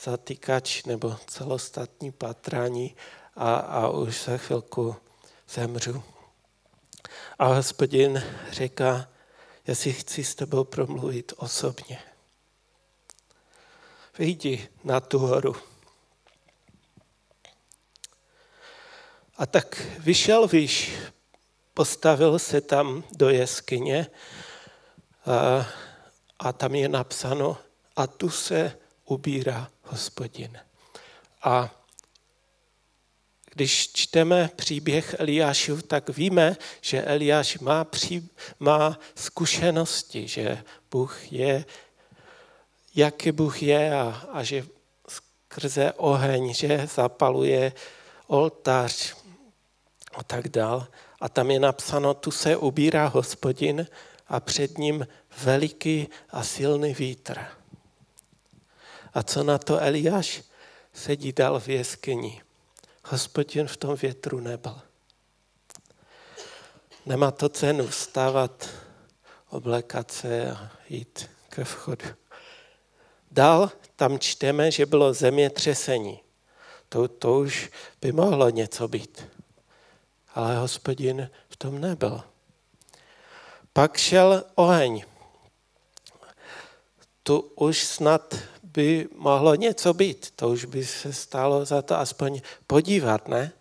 zatýkač 0.04 0.84
nebo 0.84 1.18
celostatní 1.28 2.12
patrání 2.12 2.96
a, 3.36 3.56
a 3.56 3.90
už 3.90 4.24
za 4.24 4.38
chvilku 4.38 4.96
zemřu. 5.50 6.04
A 7.40 7.46
hospodin 7.46 8.24
říká, 8.52 9.10
já 9.68 9.76
si 9.76 9.94
chci 9.94 10.24
s 10.24 10.36
tebou 10.36 10.64
promluvit 10.64 11.34
osobně. 11.38 12.00
Vyjdi 14.18 14.70
na 14.84 15.00
tu 15.00 15.20
horu. 15.20 15.56
A 19.38 19.46
tak 19.46 19.82
vyšel 20.00 20.48
výš, 20.48 20.92
postavil 21.76 22.40
se 22.40 22.62
tam 22.62 23.04
do 23.12 23.30
jeskyně 23.30 24.08
a, 25.26 25.68
a 26.40 26.54
tam 26.54 26.76
je 26.76 26.90
napsáno, 26.90 27.58
a 27.96 28.08
tu 28.08 28.30
se 28.30 28.78
ubírá 29.06 29.72
hospodin. 29.84 30.60
A 31.44 31.76
když 33.54 33.92
čteme 33.94 34.50
příběh 34.56 35.16
Eliášův, 35.20 35.84
tak 35.84 36.10
víme, 36.10 36.58
že 36.82 37.02
Eliáš 37.02 37.58
má, 37.60 37.84
pří, 37.84 38.30
má 38.60 39.00
zkušenosti, 39.16 40.28
že 40.28 40.64
Bůh 40.92 41.32
je, 41.32 41.66
jaký 42.96 43.32
Bůh 43.32 43.64
je 43.64 43.96
a, 43.96 44.28
a 44.32 44.44
že 44.44 44.66
skrze 45.08 45.94
oheň, 45.94 46.54
že 46.54 46.88
zapaluje 46.94 47.74
oltář 48.28 49.16
a 50.14 50.24
tak 50.24 50.48
dál. 50.48 50.88
A 51.22 51.30
tam 51.30 51.52
je 51.52 51.60
napsáno, 51.60 52.14
tu 52.14 52.32
se 52.32 52.58
ubírá 52.58 53.08
hospodin 53.08 53.88
a 54.28 54.40
před 54.40 54.78
ním 54.78 55.08
veliký 55.44 56.08
a 56.30 56.44
silný 56.44 56.94
vítr. 56.94 57.46
A 59.14 59.24
co 59.24 59.44
na 59.44 59.58
to 59.58 59.80
Eliáš? 59.80 60.44
Sedí 60.94 61.32
dal 61.32 61.60
v 61.60 61.70
jeskyni. 61.70 62.42
Hospodin 63.06 63.68
v 63.68 63.78
tom 63.78 63.96
větru 63.96 64.40
nebyl. 64.40 64.82
Nemá 67.06 67.32
to 67.32 67.50
cenu 67.50 67.88
vstávat, 67.88 68.70
oblékat 69.50 70.12
se 70.12 70.52
a 70.52 70.72
jít 70.90 71.30
ke 71.50 71.64
vchodu. 71.64 72.06
Dál 73.32 73.72
tam 73.96 74.20
čteme, 74.20 74.72
že 74.72 74.86
bylo 74.86 75.14
zemětřesení. 75.14 76.20
To, 76.90 77.08
to 77.08 77.40
už 77.40 77.72
by 78.02 78.12
mohlo 78.12 78.50
něco 78.50 78.88
být. 78.88 79.35
Ale 80.36 80.60
hospodin 80.60 81.30
v 81.50 81.56
tom 81.56 81.82
nebyl. 81.82 82.22
Pak 83.74 83.98
šel 83.98 84.44
oheň. 84.56 85.04
Tu 87.24 87.40
už 87.40 87.84
snad 87.84 88.36
by 88.64 89.08
mohlo 89.16 89.56
něco 89.56 89.94
být. 89.94 90.32
To 90.36 90.50
už 90.50 90.66
by 90.66 90.86
se 90.86 91.14
stalo 91.14 91.66
za 91.66 91.82
to 91.82 91.96
aspoň 91.96 92.42
podívat, 92.68 93.28
ne? 93.28 93.52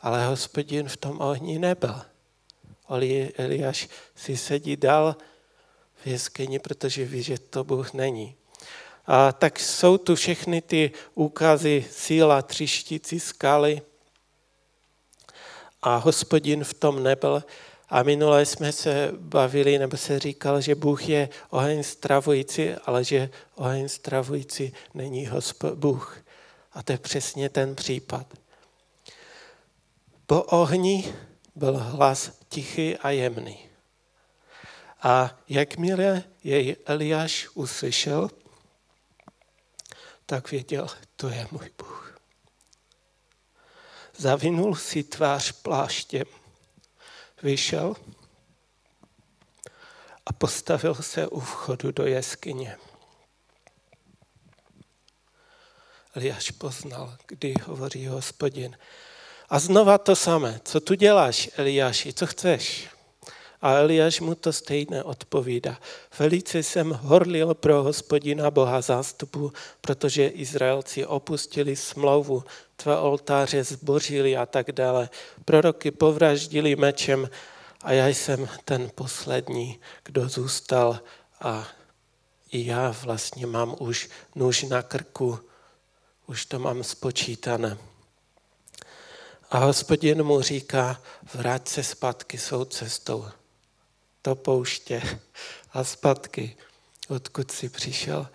Ale 0.00 0.26
hospodin 0.26 0.88
v 0.88 0.96
tom 0.96 1.20
ohni 1.20 1.58
nebyl. 1.58 2.00
Eliáš 3.36 3.88
si 4.16 4.36
sedí 4.36 4.76
dal 4.76 5.16
v 6.02 6.06
jeskyni, 6.06 6.58
protože 6.58 7.04
ví, 7.04 7.22
že 7.22 7.38
to 7.38 7.64
Bůh 7.64 7.92
není. 7.92 8.36
A 9.06 9.32
tak 9.32 9.60
jsou 9.60 9.98
tu 9.98 10.14
všechny 10.14 10.62
ty 10.62 10.90
úkazy 11.14 11.86
síla 11.90 12.42
třištící 12.42 13.20
skaly 13.20 13.82
a 15.82 15.96
hospodin 15.96 16.64
v 16.64 16.74
tom 16.74 17.02
nebyl. 17.02 17.44
A 17.88 18.02
minule 18.02 18.46
jsme 18.46 18.72
se 18.72 19.12
bavili, 19.18 19.78
nebo 19.78 19.96
se 19.96 20.18
říkal, 20.18 20.60
že 20.60 20.74
Bůh 20.74 21.08
je 21.08 21.28
oheň 21.50 21.82
stravující, 21.82 22.70
ale 22.70 23.04
že 23.04 23.30
oheň 23.54 23.88
stravující 23.88 24.72
není 24.94 25.26
hospo, 25.26 25.76
Bůh. 25.76 26.24
A 26.72 26.82
to 26.82 26.92
je 26.92 26.98
přesně 26.98 27.48
ten 27.48 27.76
případ. 27.76 28.26
Po 30.26 30.42
ohni 30.42 31.14
byl 31.54 31.78
hlas 31.78 32.30
tichý 32.48 32.96
a 32.96 33.10
jemný. 33.10 33.58
A 35.02 35.38
jakmile 35.48 36.22
jej 36.44 36.76
Eliáš 36.86 37.48
uslyšel, 37.54 38.30
tak 40.26 40.50
věděl, 40.50 40.86
to 41.16 41.28
je 41.28 41.46
můj 41.50 41.70
Bůh. 41.78 42.09
Zavinul 44.20 44.74
si 44.74 45.02
tvář 45.02 45.52
pláštěm 45.52 46.26
vyšel 47.42 47.94
a 50.26 50.32
postavil 50.32 50.94
se 50.94 51.26
u 51.26 51.40
vchodu 51.40 51.92
do 51.92 52.06
jeskyně. 52.06 52.76
Eliáš 56.14 56.50
poznal, 56.50 57.16
kdy 57.26 57.54
hovoří 57.64 58.06
hospodin. 58.06 58.78
A 59.48 59.58
znova 59.58 59.98
to 59.98 60.16
samé. 60.16 60.60
Co 60.64 60.80
tu 60.80 60.94
děláš, 60.94 61.50
Eliáši? 61.56 62.12
Co 62.12 62.26
chceš? 62.26 62.88
A 63.62 63.74
Eliáš 63.74 64.20
mu 64.20 64.34
to 64.34 64.52
stejné 64.52 65.02
odpovídá. 65.02 65.78
Velice 66.18 66.62
jsem 66.62 66.90
horlil 67.02 67.54
pro 67.54 67.82
hospodina 67.82 68.50
Boha 68.50 68.80
zástupu, 68.80 69.52
protože 69.80 70.26
Izraelci 70.26 71.06
opustili 71.06 71.76
smlouvu, 71.76 72.44
tvé 72.76 72.98
oltáře 72.98 73.64
zbořili 73.64 74.36
a 74.36 74.46
tak 74.46 74.72
dále. 74.72 75.08
Proroky 75.44 75.90
povraždili 75.90 76.76
mečem 76.76 77.30
a 77.82 77.92
já 77.92 78.08
jsem 78.08 78.48
ten 78.64 78.90
poslední, 78.94 79.80
kdo 80.04 80.28
zůstal 80.28 81.00
a 81.40 81.68
i 82.52 82.66
já 82.66 82.94
vlastně 83.02 83.46
mám 83.46 83.76
už 83.78 84.08
nůž 84.34 84.62
na 84.62 84.82
krku, 84.82 85.38
už 86.26 86.46
to 86.46 86.58
mám 86.58 86.84
spočítané. 86.84 87.78
A 89.50 89.58
hospodin 89.58 90.22
mu 90.22 90.40
říká, 90.40 91.00
vrát 91.34 91.68
se 91.68 91.82
zpátky 91.82 92.38
svou 92.38 92.64
cestou 92.64 93.26
do 94.24 94.34
pouště 94.34 95.02
a 95.72 95.84
zpátky, 95.84 96.56
odkud 97.08 97.50
si 97.50 97.68
přišel. 97.68 98.28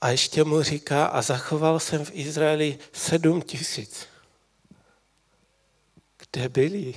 A 0.00 0.08
ještě 0.08 0.44
mu 0.44 0.62
říká, 0.62 1.06
a 1.06 1.22
zachoval 1.22 1.80
jsem 1.80 2.04
v 2.04 2.10
Izraeli 2.14 2.78
sedm 2.92 3.42
tisíc. 3.42 4.06
Kde 6.18 6.48
byli? 6.48 6.94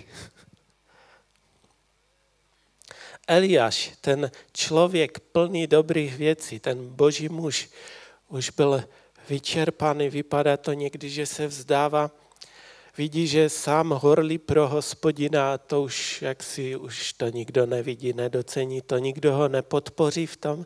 Eliáš, 3.28 3.92
ten 4.02 4.32
člověk 4.54 5.20
plný 5.20 5.68
dobrých 5.68 6.18
věcí, 6.18 6.60
ten 6.60 6.90
boží 6.90 7.30
muž, 7.30 7.70
už 8.28 8.50
byl 8.50 8.84
vyčerpaný, 9.30 10.10
vypadá 10.10 10.58
to 10.58 10.74
někdy, 10.74 11.10
že 11.10 11.26
se 11.26 11.48
vzdává 11.48 12.12
vidí, 12.98 13.28
že 13.28 13.50
sám 13.50 13.90
horlí 13.90 14.38
pro 14.38 14.68
hospodina, 14.68 15.58
to 15.58 15.82
už 15.82 16.22
jak 16.22 16.44
si 16.44 16.76
už 16.76 17.14
to 17.14 17.30
nikdo 17.30 17.66
nevidí, 17.66 18.14
nedocení 18.14 18.82
to, 18.82 18.98
nikdo 18.98 19.34
ho 19.34 19.48
nepodpoří 19.48 20.26
v 20.26 20.38
tom. 20.38 20.66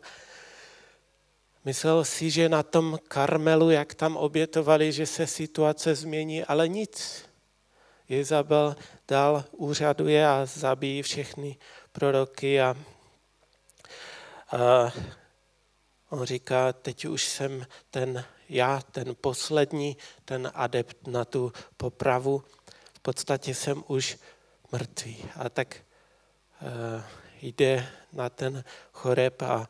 Myslel 1.64 2.04
si, 2.04 2.30
že 2.30 2.48
na 2.48 2.62
tom 2.62 2.98
Karmelu, 3.08 3.70
jak 3.70 3.94
tam 3.94 4.16
obětovali, 4.16 4.92
že 4.92 5.06
se 5.06 5.26
situace 5.26 5.94
změní, 5.94 6.44
ale 6.44 6.68
nic. 6.68 7.24
Jezabel 8.08 8.76
dál 9.08 9.44
úřaduje 9.52 10.26
a 10.26 10.46
zabíjí 10.46 11.02
všechny 11.02 11.56
proroky 11.92 12.60
a, 12.60 12.76
a 14.52 14.92
on 16.10 16.24
říká, 16.24 16.72
teď 16.72 17.04
už 17.04 17.24
jsem 17.24 17.66
ten 17.90 18.24
já, 18.50 18.82
ten 18.92 19.16
poslední, 19.20 19.96
ten 20.24 20.50
adept 20.54 21.06
na 21.06 21.24
tu 21.24 21.52
popravu, 21.76 22.44
v 22.94 23.00
podstatě 23.00 23.54
jsem 23.54 23.84
už 23.86 24.18
mrtvý. 24.72 25.24
A 25.36 25.48
tak 25.48 25.76
uh, 26.62 27.02
jde 27.42 27.88
na 28.12 28.28
ten 28.28 28.64
choreb 28.92 29.42
a 29.42 29.68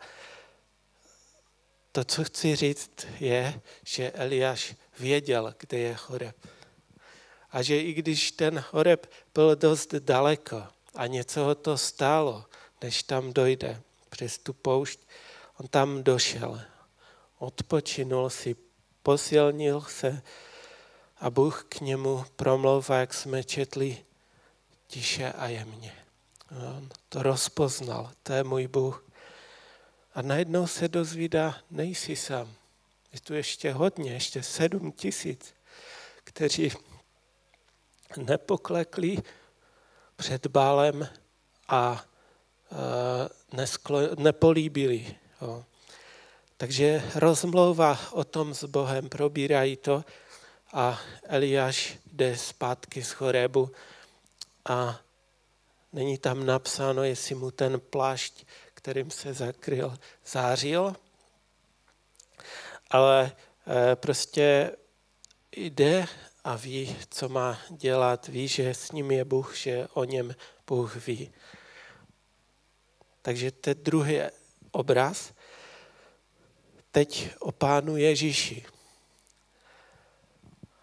to, 1.93 2.05
co 2.05 2.25
chci 2.25 2.57
říct, 2.57 3.07
je, 3.21 3.61
že 3.85 4.11
Eliáš 4.11 4.75
věděl, 4.99 5.55
kde 5.59 5.79
je 5.79 5.95
choreb. 5.95 6.37
A 7.51 7.62
že 7.62 7.81
i 7.81 7.93
když 7.93 8.33
ten 8.33 8.61
choreb 8.61 9.07
byl 9.35 9.57
dost 9.57 9.95
daleko 9.95 10.64
a 10.95 11.07
něco 11.07 11.45
ho 11.45 11.55
to 11.55 11.79
stálo, 11.79 12.45
než 12.83 13.03
tam 13.03 13.33
dojde 13.33 13.83
přes 14.09 14.38
tu 14.38 14.53
poušť, 14.53 15.01
on 15.61 15.69
tam 15.69 16.03
došel. 16.03 16.61
Odpočinul 17.38 18.31
si 18.31 18.57
posilnil 19.03 19.81
se 19.81 20.23
a 21.21 21.31
Bůh 21.31 21.65
k 21.69 21.81
němu 21.81 22.25
promlouvá, 22.37 22.97
jak 22.97 23.15
jsme 23.15 23.45
četli, 23.45 24.05
tiše 24.87 25.33
a 25.33 25.49
jemně. 25.49 25.95
On 26.77 26.89
to 27.09 27.23
rozpoznal, 27.23 28.11
to 28.23 28.33
je 28.33 28.45
můj 28.45 28.67
Bůh. 28.67 29.05
A 30.15 30.23
najednou 30.23 30.67
se 30.67 30.89
dozvídá, 30.89 31.57
nejsi 31.71 32.17
sám. 32.17 32.55
Je 33.13 33.21
tu 33.21 33.35
ještě 33.35 33.73
hodně, 33.73 34.13
ještě 34.13 34.43
sedm 34.43 34.93
tisíc, 34.93 35.55
kteří 36.25 36.73
nepoklekli 38.17 39.19
před 40.17 40.47
bálem 40.47 41.09
a 41.69 42.05
e, 42.73 43.57
nesklo, 43.57 44.01
nepolíbili. 44.19 45.15
Jo. 45.41 45.65
Takže 46.61 47.03
rozmlouva 47.14 47.99
o 48.12 48.25
tom 48.25 48.55
s 48.55 48.64
Bohem, 48.64 49.09
probírají 49.09 49.77
to 49.77 50.05
a 50.73 51.01
Eliáš 51.23 51.99
jde 52.12 52.37
zpátky 52.37 53.05
z 53.05 53.11
Chorebu 53.11 53.73
a 54.68 55.01
není 55.92 56.18
tam 56.18 56.46
napsáno, 56.46 57.05
jestli 57.05 57.35
mu 57.35 57.51
ten 57.51 57.81
plášť, 57.81 58.44
kterým 58.75 59.11
se 59.11 59.35
zakryl, 59.35 59.99
zářil, 60.27 60.96
ale 62.90 63.33
e, 63.33 63.96
prostě 63.96 64.77
jde 65.57 66.07
a 66.44 66.57
ví, 66.57 66.96
co 67.11 67.29
má 67.29 67.59
dělat, 67.70 68.29
ví, 68.29 68.49
že 68.49 68.75
s 68.75 68.92
ním 68.92 69.11
je 69.11 69.25
Bůh, 69.25 69.57
že 69.57 69.88
o 69.94 70.05
něm 70.05 70.35
Bůh 70.66 71.07
ví. 71.07 71.33
Takže 73.23 73.51
ten 73.51 73.77
druhý 73.83 74.20
obraz 74.73 75.33
teď 76.90 77.29
o 77.38 77.53
pánu 77.53 77.96
Ježíši. 77.96 78.64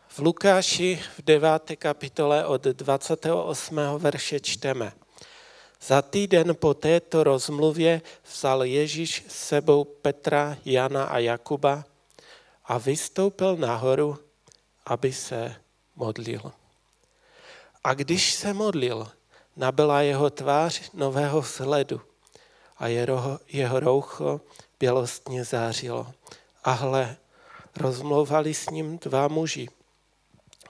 V 0.07 0.19
Lukáši 0.19 0.99
v 1.17 1.21
9. 1.21 1.75
kapitole 1.75 2.45
od 2.45 2.63
28. 2.63 3.79
verše 3.97 4.39
čteme. 4.39 4.93
Za 5.81 6.01
týden 6.01 6.55
po 6.55 6.73
této 6.73 7.23
rozmluvě 7.23 8.01
vzal 8.31 8.63
Ježíš 8.63 9.23
s 9.27 9.47
sebou 9.47 9.83
Petra, 9.83 10.57
Jana 10.65 11.03
a 11.03 11.17
Jakuba 11.17 11.85
a 12.65 12.77
vystoupil 12.77 13.57
nahoru, 13.57 14.19
aby 14.85 15.13
se 15.13 15.55
modlil. 15.95 16.51
A 17.83 17.93
když 17.93 18.33
se 18.33 18.53
modlil, 18.53 19.11
nabyla 19.55 20.01
jeho 20.01 20.29
tvář 20.29 20.91
nového 20.93 21.41
vzhledu 21.41 22.01
a 22.77 22.87
jeho, 22.87 23.39
jeho 23.47 23.79
roucho 23.79 24.41
bělostně 24.79 25.43
zářilo. 25.43 26.13
A 26.63 26.71
hle, 26.71 27.17
rozmlouvali 27.75 28.53
s 28.53 28.69
ním 28.69 28.97
dva 28.97 29.27
muži. 29.27 29.69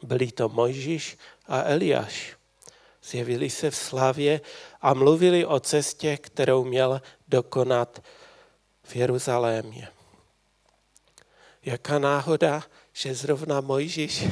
Byli 0.04 0.32
to 0.32 0.50
Mojžíš 0.50 1.18
a 1.48 1.64
Eliáš. 1.64 2.38
Zjevili 3.04 3.50
se 3.50 3.72
v 3.72 3.76
slavě 3.76 4.42
a 4.82 4.94
mluvili 4.94 5.46
o 5.46 5.60
cestě, 5.60 6.18
kterou 6.18 6.64
měl 6.64 7.02
dokonat 7.28 8.04
v 8.84 8.96
Jeruzalémě. 8.96 9.88
Jaká 11.66 12.00
náhoda, 12.00 12.64
že 12.94 13.16
zrovna 13.16 13.62
Mojžíš 13.62 14.26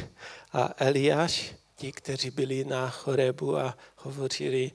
a 0.52 0.70
Eliáš, 0.76 1.54
ti, 1.76 1.92
kteří 1.92 2.30
byli 2.30 2.64
na 2.64 2.90
Chorebu 2.90 3.56
a 3.56 3.76
hovořili 3.96 4.72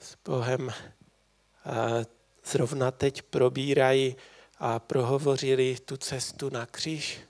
s 0.00 0.16
Bohem, 0.24 0.72
a 1.64 2.04
zrovna 2.50 2.90
teď 2.90 3.22
probírají 3.22 4.16
a 4.58 4.78
prohovořili 4.78 5.76
tu 5.84 5.96
cestu 5.96 6.50
na 6.50 6.66
kříž. 6.66 7.20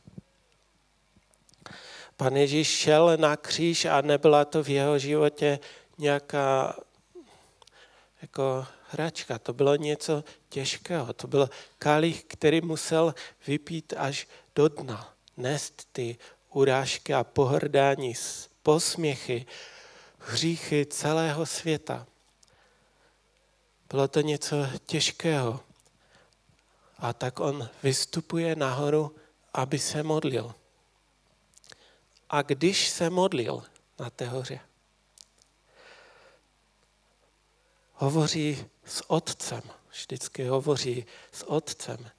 Pan 2.16 2.36
Ježíš 2.36 2.68
šel 2.68 3.16
na 3.16 3.36
kříž 3.36 3.84
a 3.84 4.00
nebyla 4.00 4.44
to 4.44 4.62
v 4.62 4.68
jeho 4.68 4.98
životě 4.98 5.58
nějaká 5.98 6.76
jako 8.22 8.66
hračka, 8.90 9.38
to 9.38 9.52
bylo 9.52 9.76
něco 9.76 10.24
těžkého, 10.48 11.12
to 11.12 11.26
byl 11.26 11.50
kalich, 11.78 12.24
který 12.24 12.60
musel 12.60 13.14
vypít 13.46 13.94
až 13.96 14.28
do 14.54 14.68
dna, 14.68 15.14
nést 15.36 15.88
ty 15.92 16.16
urážky 16.50 17.14
a 17.14 17.24
pohrdání, 17.24 18.14
posměchy, 18.62 19.46
hříchy 20.18 20.86
celého 20.86 21.46
světa. 21.46 22.06
Bylo 23.90 24.08
to 24.08 24.20
něco 24.20 24.56
těžkého. 24.86 25.60
A 26.98 27.12
tak 27.12 27.40
on 27.40 27.68
vystupuje 27.82 28.56
nahoru, 28.56 29.16
aby 29.54 29.78
se 29.78 30.02
modlil. 30.02 30.54
A 32.30 32.42
když 32.42 32.88
se 32.88 33.10
modlil 33.10 33.62
na 33.98 34.10
té 34.10 34.26
hoře, 34.26 34.60
hovoří 37.94 38.66
s 38.84 39.10
otcem, 39.10 39.62
vždycky 39.90 40.44
hovoří 40.44 41.06
s 41.32 41.50
otcem, 41.50 42.10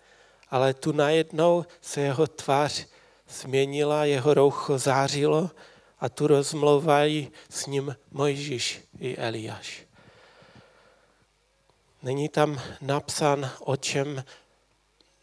ale 0.49 0.73
tu 0.73 0.91
najednou 0.91 1.65
se 1.81 2.01
jeho 2.01 2.27
tvář 2.27 2.88
změnila, 3.29 4.05
jeho 4.05 4.34
roucho 4.34 4.77
zářilo 4.77 5.51
a 5.99 6.10
tu 6.10 6.27
rozmlouvají 6.27 7.31
s 7.49 7.65
ním 7.65 7.95
Mojžíš 8.12 8.81
i 8.99 9.17
Eliáš. 9.17 9.90
Není 12.03 12.29
tam 12.29 12.61
napsán, 12.81 13.51
o 13.59 13.75
čem, 13.75 14.23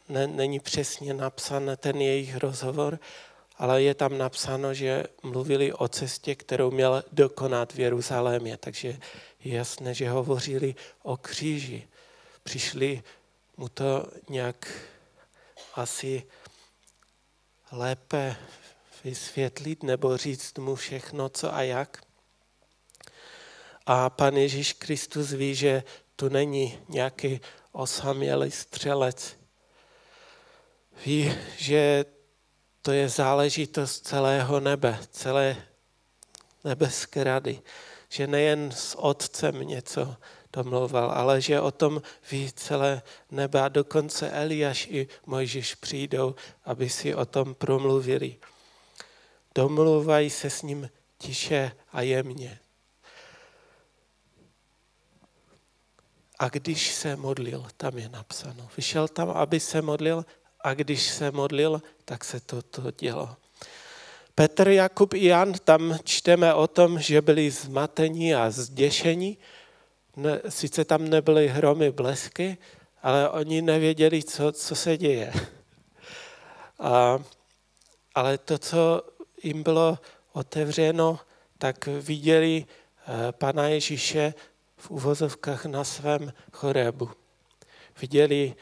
ne, 0.08 0.26
není 0.26 0.60
přesně 0.60 1.14
napsán 1.14 1.70
ten 1.76 2.00
jejich 2.00 2.36
rozhovor, 2.36 2.98
ale 3.56 3.82
je 3.82 3.94
tam 3.94 4.18
napsáno, 4.18 4.74
že 4.74 5.04
mluvili 5.22 5.72
o 5.72 5.88
cestě, 5.88 6.34
kterou 6.34 6.70
měl 6.70 7.04
dokonat 7.12 7.72
v 7.72 7.80
Jeruzalémě. 7.80 8.56
Takže 8.56 8.98
je 9.44 9.54
jasné, 9.54 9.94
že 9.94 10.10
hovořili 10.10 10.74
o 11.02 11.16
kříži. 11.16 11.88
Přišli 12.42 13.02
mu 13.56 13.68
to 13.68 14.06
nějak 14.28 14.68
asi 15.74 16.22
lépe 17.72 18.36
vysvětlit 19.04 19.82
nebo 19.82 20.16
říct 20.16 20.58
mu 20.58 20.74
všechno, 20.74 21.28
co 21.28 21.54
a 21.54 21.62
jak. 21.62 22.02
A 23.86 24.10
pan 24.10 24.36
Ježíš 24.36 24.72
Kristus 24.72 25.32
ví, 25.32 25.54
že 25.54 25.82
tu 26.20 26.28
není 26.28 26.78
nějaký 26.88 27.40
osamělý 27.72 28.50
střelec. 28.50 29.36
Ví, 31.06 31.34
že 31.56 32.04
to 32.82 32.92
je 32.92 33.08
záležitost 33.08 34.06
celého 34.06 34.60
nebe, 34.60 34.98
celé 35.10 35.56
nebeské 36.64 37.24
rady. 37.24 37.62
Že 38.08 38.26
nejen 38.26 38.70
s 38.70 38.98
otcem 38.98 39.60
něco 39.60 40.16
domlouval, 40.52 41.10
ale 41.10 41.40
že 41.40 41.60
o 41.60 41.70
tom 41.70 42.02
ví 42.30 42.52
celé 42.52 43.02
nebe 43.30 43.62
a 43.62 43.68
dokonce 43.68 44.30
Eliáš 44.30 44.86
i 44.90 45.08
Mojžíš 45.26 45.74
přijdou, 45.74 46.34
aby 46.64 46.90
si 46.90 47.14
o 47.14 47.26
tom 47.26 47.54
promluvili. 47.54 48.36
Domluvají 49.54 50.30
se 50.30 50.50
s 50.50 50.62
ním 50.62 50.90
tiše 51.18 51.72
a 51.92 52.02
jemně. 52.02 52.58
A 56.38 56.48
když 56.48 56.94
se 56.94 57.16
modlil, 57.16 57.66
tam 57.76 57.98
je 57.98 58.08
napsáno. 58.08 58.68
Vyšel 58.76 59.08
tam, 59.08 59.30
aby 59.30 59.60
se 59.60 59.82
modlil 59.82 60.24
a 60.60 60.74
když 60.74 61.02
se 61.02 61.30
modlil, 61.30 61.82
tak 62.04 62.24
se 62.24 62.40
to, 62.40 62.62
to 62.62 62.82
dělo. 62.90 63.36
Petr, 64.34 64.68
Jakub 64.68 65.14
i 65.14 65.26
Jan, 65.26 65.52
tam 65.52 65.98
čteme 66.04 66.54
o 66.54 66.66
tom, 66.66 67.00
že 67.00 67.22
byli 67.22 67.50
zmatení 67.50 68.34
a 68.34 68.50
zděšení. 68.50 69.38
Ne, 70.16 70.40
sice 70.48 70.84
tam 70.84 71.08
nebyly 71.08 71.48
hromy, 71.48 71.90
blesky, 71.90 72.58
ale 73.02 73.30
oni 73.30 73.62
nevěděli, 73.62 74.22
co, 74.22 74.52
co 74.52 74.74
se 74.76 74.96
děje. 74.96 75.32
A, 76.78 77.18
ale 78.14 78.38
to, 78.38 78.58
co 78.58 79.02
jim 79.42 79.62
bylo 79.62 79.98
otevřeno, 80.32 81.18
tak 81.58 81.86
viděli 81.86 82.66
eh, 82.66 83.32
Pana 83.32 83.68
Ježíše 83.68 84.34
v 84.78 84.90
uvozovkách 84.90 85.66
na 85.66 85.84
svém 85.84 86.32
chorebu. 86.52 87.10
Viděli 88.00 88.54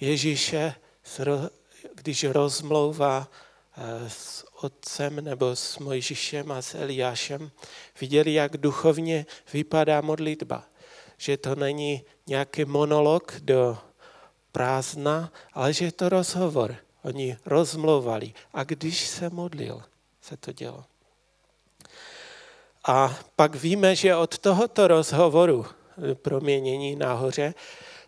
Ježíše, 0.00 0.74
když 1.94 2.24
rozmlouvá 2.24 3.28
eh, 3.76 4.10
s 4.10 4.46
otcem 4.62 5.24
nebo 5.24 5.56
s 5.56 5.78
Mojžíšem 5.78 6.52
a 6.52 6.62
s 6.62 6.74
Eliášem, 6.74 7.50
viděli, 8.00 8.34
jak 8.34 8.56
duchovně 8.56 9.26
vypadá 9.52 10.00
modlitba. 10.00 10.64
Že 11.16 11.36
to 11.36 11.54
není 11.54 12.04
nějaký 12.26 12.64
monolog 12.64 13.36
do 13.40 13.78
prázdna, 14.52 15.32
ale 15.52 15.72
že 15.72 15.84
je 15.84 15.92
to 15.92 16.08
rozhovor. 16.08 16.76
Oni 17.02 17.36
rozmlouvali. 17.46 18.32
A 18.52 18.64
když 18.64 19.06
se 19.06 19.30
modlil, 19.30 19.82
se 20.20 20.36
to 20.36 20.52
dělo. 20.52 20.84
A 22.88 23.18
pak 23.36 23.54
víme, 23.54 23.96
že 23.96 24.16
od 24.16 24.38
tohoto 24.38 24.88
rozhovoru, 24.88 25.66
proměnění 26.14 26.96
nahoře, 26.96 27.54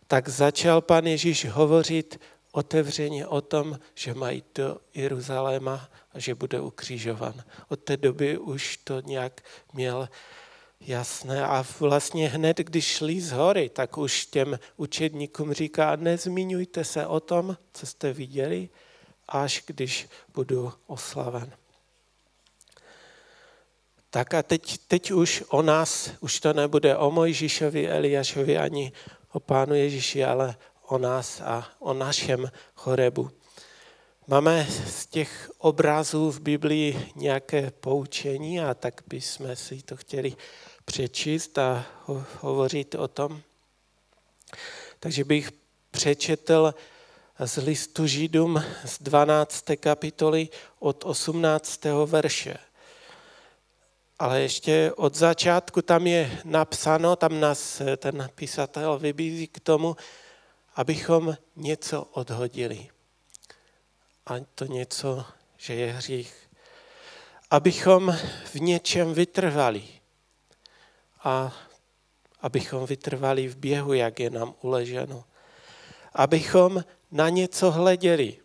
tak 0.06 0.28
začal 0.28 0.80
pan 0.80 1.06
Ježíš 1.06 1.44
hovořit 1.44 2.20
otevřeně 2.52 3.26
o 3.26 3.40
tom, 3.40 3.78
že 3.94 4.14
mají 4.14 4.42
do 4.54 4.76
Jeruzaléma 4.94 5.88
a 6.14 6.18
že 6.18 6.34
bude 6.34 6.60
ukřižovan. 6.60 7.34
Od 7.68 7.80
té 7.80 7.96
doby 7.96 8.38
už 8.38 8.76
to 8.76 9.00
nějak 9.00 9.40
měl 9.72 10.08
jasné 10.80 11.44
a 11.44 11.64
vlastně 11.80 12.28
hned, 12.28 12.58
když 12.58 12.84
šli 12.84 13.20
z 13.20 13.32
hory, 13.32 13.68
tak 13.68 13.98
už 13.98 14.26
těm 14.26 14.58
učedníkům 14.76 15.52
říká, 15.52 15.96
nezmiňujte 15.96 16.84
se 16.84 17.06
o 17.06 17.20
tom, 17.20 17.56
co 17.72 17.86
jste 17.86 18.12
viděli, 18.12 18.68
až 19.28 19.62
když 19.66 20.08
budu 20.34 20.72
oslaven. 20.86 21.52
Tak 24.10 24.34
a 24.34 24.42
teď, 24.42 24.78
teď 24.88 25.10
už 25.10 25.44
o 25.48 25.62
nás, 25.62 26.10
už 26.20 26.40
to 26.40 26.52
nebude 26.52 26.96
o 26.96 27.10
Mojžíšovi, 27.10 27.88
Eliášovi 27.88 28.58
ani 28.58 28.92
o 29.32 29.40
Pánu 29.40 29.74
Ježíši, 29.74 30.24
ale 30.24 30.56
o 30.86 30.98
nás 30.98 31.40
a 31.40 31.68
o 31.78 31.94
našem 31.94 32.50
chorebu. 32.74 33.30
Máme 34.26 34.66
z 34.86 35.06
těch 35.06 35.50
obrazů 35.58 36.30
v 36.30 36.40
Biblii 36.40 37.12
nějaké 37.16 37.70
poučení 37.70 38.60
a 38.60 38.74
tak 38.74 39.02
bychom 39.06 39.56
si 39.56 39.82
to 39.82 39.96
chtěli 39.96 40.36
přečíst 40.84 41.58
a 41.58 41.86
ho- 42.04 42.24
hovořit 42.40 42.94
o 42.94 43.08
tom. 43.08 43.40
Takže 45.00 45.24
bych 45.24 45.50
přečetl 45.90 46.74
z 47.38 47.56
listu 47.56 48.06
Židům 48.06 48.64
z 48.84 48.98
12. 49.02 49.64
kapitoly 49.76 50.48
od 50.78 51.04
18. 51.04 52.06
verše. 52.06 52.56
Ale 54.20 54.40
ještě 54.40 54.92
od 54.96 55.14
začátku 55.14 55.82
tam 55.82 56.06
je 56.06 56.40
napsáno, 56.44 57.16
tam 57.16 57.40
nás 57.40 57.82
ten 57.96 58.28
písatel 58.34 58.98
vybízí 58.98 59.46
k 59.46 59.60
tomu, 59.60 59.96
abychom 60.74 61.36
něco 61.56 62.02
odhodili. 62.02 62.88
A 64.26 64.34
to 64.54 64.64
něco, 64.64 65.24
že 65.56 65.74
je 65.74 65.92
hřích. 65.92 66.34
Abychom 67.50 68.16
v 68.44 68.54
něčem 68.54 69.14
vytrvali. 69.14 69.84
A 71.24 71.52
abychom 72.40 72.86
vytrvali 72.86 73.48
v 73.48 73.56
běhu, 73.56 73.92
jak 73.92 74.20
je 74.20 74.30
nám 74.30 74.54
uleženo. 74.60 75.24
Abychom 76.12 76.84
na 77.10 77.28
něco 77.28 77.70
hleděli. 77.70 78.36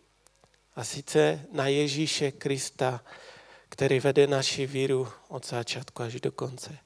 A 0.76 0.84
sice 0.84 1.46
na 1.52 1.68
Ježíše 1.68 2.32
Krista, 2.32 3.02
který 3.76 4.00
vede 4.00 4.28
naši 4.28 4.68
víru 4.68 5.08
od 5.28 5.48
začátku 5.48 6.04
až 6.04 6.22
do 6.22 6.32
konce. 6.32 6.78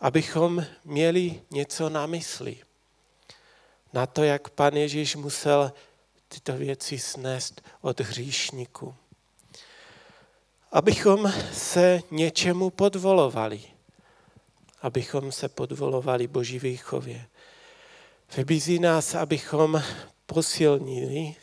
Abychom 0.00 0.66
měli 0.84 1.42
něco 1.50 1.88
na 1.88 2.06
mysli. 2.06 2.56
Na 3.92 4.06
to, 4.06 4.24
jak 4.24 4.50
pan 4.50 4.76
Ježíš 4.76 5.16
musel 5.16 5.72
tyto 6.28 6.52
věci 6.52 6.98
snést 6.98 7.62
od 7.80 8.00
hříšníků. 8.00 8.94
Abychom 10.72 11.32
se 11.52 12.00
něčemu 12.10 12.70
podvolovali. 12.70 13.62
Abychom 14.82 15.32
se 15.32 15.48
podvolovali 15.48 16.26
Boží 16.26 16.58
výchově. 16.58 17.26
Vybízí 18.36 18.78
nás, 18.78 19.14
abychom 19.14 19.82
posilnili 20.26 21.34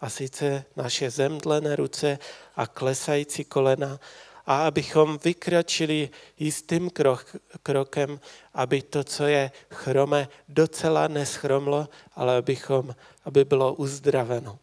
a 0.00 0.10
sice 0.10 0.64
naše 0.76 1.10
zemdlené 1.10 1.76
ruce 1.76 2.18
a 2.56 2.66
klesající 2.66 3.44
kolena 3.44 4.00
a 4.46 4.66
abychom 4.66 5.18
vykročili 5.24 6.10
jistým 6.38 6.90
krok, 6.90 7.36
krokem, 7.62 8.20
aby 8.54 8.82
to, 8.82 9.04
co 9.04 9.24
je 9.24 9.50
chrome, 9.70 10.28
docela 10.48 11.08
neschromlo, 11.08 11.88
ale 12.14 12.36
abychom, 12.36 12.94
aby 13.24 13.44
bylo 13.44 13.74
uzdraveno. 13.74 14.58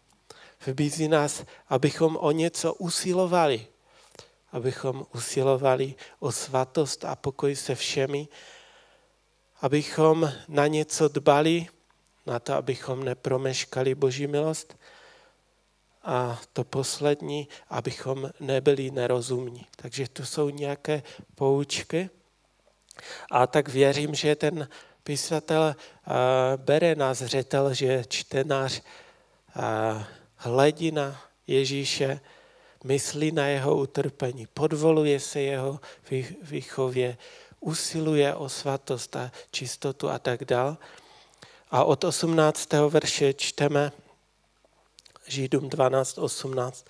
Vybízí 0.65 1.08
nás, 1.08 1.43
abychom 1.69 2.17
o 2.17 2.32
něco 2.32 2.73
usilovali, 2.73 3.67
abychom 4.52 5.06
usilovali 5.15 5.95
o 6.19 6.32
svatost 6.32 7.06
a 7.06 7.15
pokoj 7.15 7.56
se 7.56 7.76
všemi, 7.76 8.28
abychom 9.62 10.32
na 10.47 10.67
něco 10.67 11.08
dbali, 11.08 11.67
na 12.26 12.39
to, 12.39 12.54
abychom 12.54 13.04
nepromeškali 13.04 13.95
Boží 13.95 14.28
milost, 14.28 14.78
a 16.08 16.39
to 16.54 16.63
poslední, 16.63 17.48
abychom 17.70 18.30
nebyli 18.39 18.91
nerozumní. 18.91 19.65
Takže 19.76 20.08
to 20.08 20.26
jsou 20.26 20.50
nějaké 20.50 21.04
poučky. 21.36 22.10
A 23.32 23.48
tak 23.48 23.70
věřím, 23.70 24.15
že 24.15 24.36
ten 24.36 24.67
písatel 25.04 25.76
bere 26.56 26.96
na 26.96 27.13
zřetel, 27.13 27.74
že 27.74 28.04
čtenář 28.08 28.82
hledí 30.36 30.91
na 30.91 31.22
Ježíše, 31.48 32.20
myslí 32.84 33.32
na 33.32 33.48
jeho 33.48 33.76
utrpení, 33.76 34.48
podvoluje 34.54 35.20
se 35.20 35.41
jeho 35.41 35.80
výchově, 36.41 37.17
usiluje 37.60 38.36
o 38.36 38.50
svatost 38.50 39.15
a 39.15 39.32
čistotu 39.52 40.10
a 40.10 40.20
tak 40.20 40.46
dál. 40.46 40.78
A 41.72 41.84
od 41.84 42.04
18. 42.04 42.74
verše 42.89 43.34
čteme, 43.34 43.91
Židům 45.27 45.69
12.18. 45.69 46.85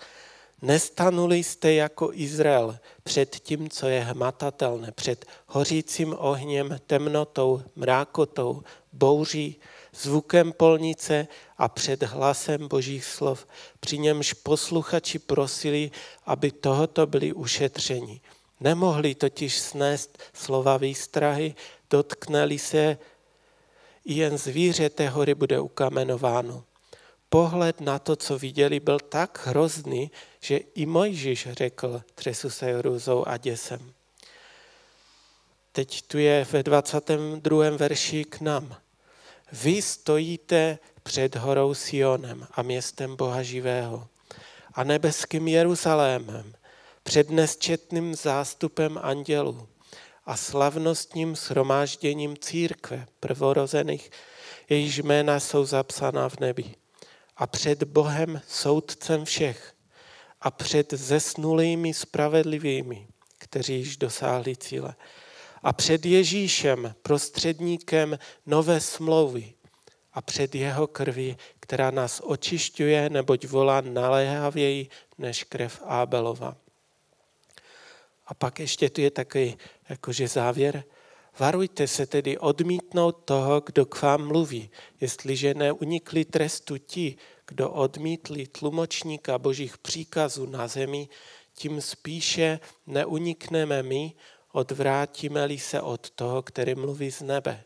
Nestanuli 0.61 1.43
jste 1.43 1.73
jako 1.73 2.09
Izrael 2.13 2.77
před 3.03 3.35
tím, 3.35 3.69
co 3.69 3.87
je 3.87 3.99
hmatatelné, 3.99 4.91
před 4.91 5.25
hořícím 5.47 6.15
ohněm, 6.17 6.79
temnotou, 6.87 7.61
mrákotou, 7.75 8.63
bouří, 8.93 9.59
zvukem 9.95 10.53
polnice 10.53 11.27
a 11.57 11.67
před 11.67 12.03
hlasem 12.03 12.67
božích 12.67 13.05
slov, 13.05 13.47
při 13.79 13.97
němž 13.97 14.33
posluchači 14.33 15.19
prosili, 15.19 15.91
aby 16.25 16.51
tohoto 16.51 17.07
byli 17.07 17.33
ušetřeni. 17.33 18.21
Nemohli 18.59 19.15
totiž 19.15 19.57
snést 19.59 20.17
slova 20.33 20.77
výstrahy, 20.77 21.55
dotkneli 21.89 22.59
se, 22.59 22.97
i 24.05 24.13
jen 24.13 24.37
zvíře 24.37 24.89
té 24.89 25.09
hory 25.09 25.35
bude 25.35 25.59
ukamenováno 25.59 26.63
pohled 27.29 27.81
na 27.81 27.99
to, 27.99 28.15
co 28.15 28.37
viděli, 28.37 28.79
byl 28.79 28.99
tak 28.99 29.47
hrozný, 29.47 30.11
že 30.39 30.57
i 30.57 30.85
Mojžíš 30.85 31.47
řekl, 31.51 32.01
třesu 32.15 32.49
se 32.49 32.77
hrůzou 32.77 33.27
a 33.27 33.37
děsem. 33.37 33.93
Teď 35.71 36.01
tu 36.01 36.17
je 36.17 36.47
ve 36.51 36.63
22. 36.63 37.69
verši 37.69 38.23
k 38.23 38.41
nám. 38.41 38.75
Vy 39.51 39.81
stojíte 39.81 40.79
před 41.03 41.35
horou 41.35 41.73
Sionem 41.73 42.47
a 42.51 42.61
městem 42.61 43.15
Boha 43.15 43.43
živého 43.43 44.07
a 44.73 44.83
nebeským 44.83 45.47
Jeruzalémem, 45.47 46.53
před 47.03 47.29
nesčetným 47.29 48.15
zástupem 48.15 48.99
andělů 49.01 49.67
a 50.25 50.37
slavnostním 50.37 51.35
shromážděním 51.35 52.37
církve 52.37 53.07
prvorozených, 53.19 54.11
jejíž 54.69 54.97
jména 54.97 55.39
jsou 55.39 55.65
zapsaná 55.65 56.29
v 56.29 56.39
nebi 56.39 56.75
a 57.37 57.47
před 57.47 57.83
Bohem 57.83 58.41
soudcem 58.47 59.25
všech 59.25 59.73
a 60.41 60.51
před 60.51 60.93
zesnulými 60.93 61.93
spravedlivými, 61.93 63.07
kteří 63.37 63.73
již 63.75 63.97
dosáhli 63.97 64.55
cíle 64.55 64.95
a 65.63 65.73
před 65.73 66.05
Ježíšem, 66.05 66.95
prostředníkem 67.01 68.19
nové 68.45 68.81
smlouvy 68.81 69.53
a 70.13 70.21
před 70.21 70.55
jeho 70.55 70.87
krví, 70.87 71.37
která 71.59 71.91
nás 71.91 72.21
očišťuje, 72.23 73.09
neboť 73.09 73.47
volá 73.47 73.81
naléhavěji 73.81 74.89
než 75.17 75.43
krev 75.43 75.81
Ábelova. 75.85 76.57
A 78.27 78.33
pak 78.33 78.59
ještě 78.59 78.89
tu 78.89 79.01
je 79.01 79.11
takový 79.11 79.57
jakože 79.89 80.27
závěr. 80.27 80.83
Varujte 81.39 81.87
se 81.87 82.05
tedy 82.05 82.37
odmítnout 82.37 83.11
toho, 83.11 83.61
kdo 83.65 83.85
k 83.85 84.01
vám 84.01 84.27
mluví, 84.27 84.69
jestliže 85.01 85.53
neunikli 85.53 86.25
trestu 86.25 86.77
ti, 86.77 87.17
kdo 87.47 87.69
odmítli 87.69 88.47
tlumočníka 88.47 89.37
božích 89.37 89.77
příkazů 89.77 90.45
na 90.45 90.67
zemi, 90.67 91.09
tím 91.53 91.81
spíše 91.81 92.59
neunikneme 92.87 93.83
my, 93.83 94.13
odvrátíme-li 94.51 95.57
se 95.59 95.81
od 95.81 96.09
toho, 96.09 96.41
který 96.41 96.75
mluví 96.75 97.11
z 97.11 97.21
nebe. 97.21 97.63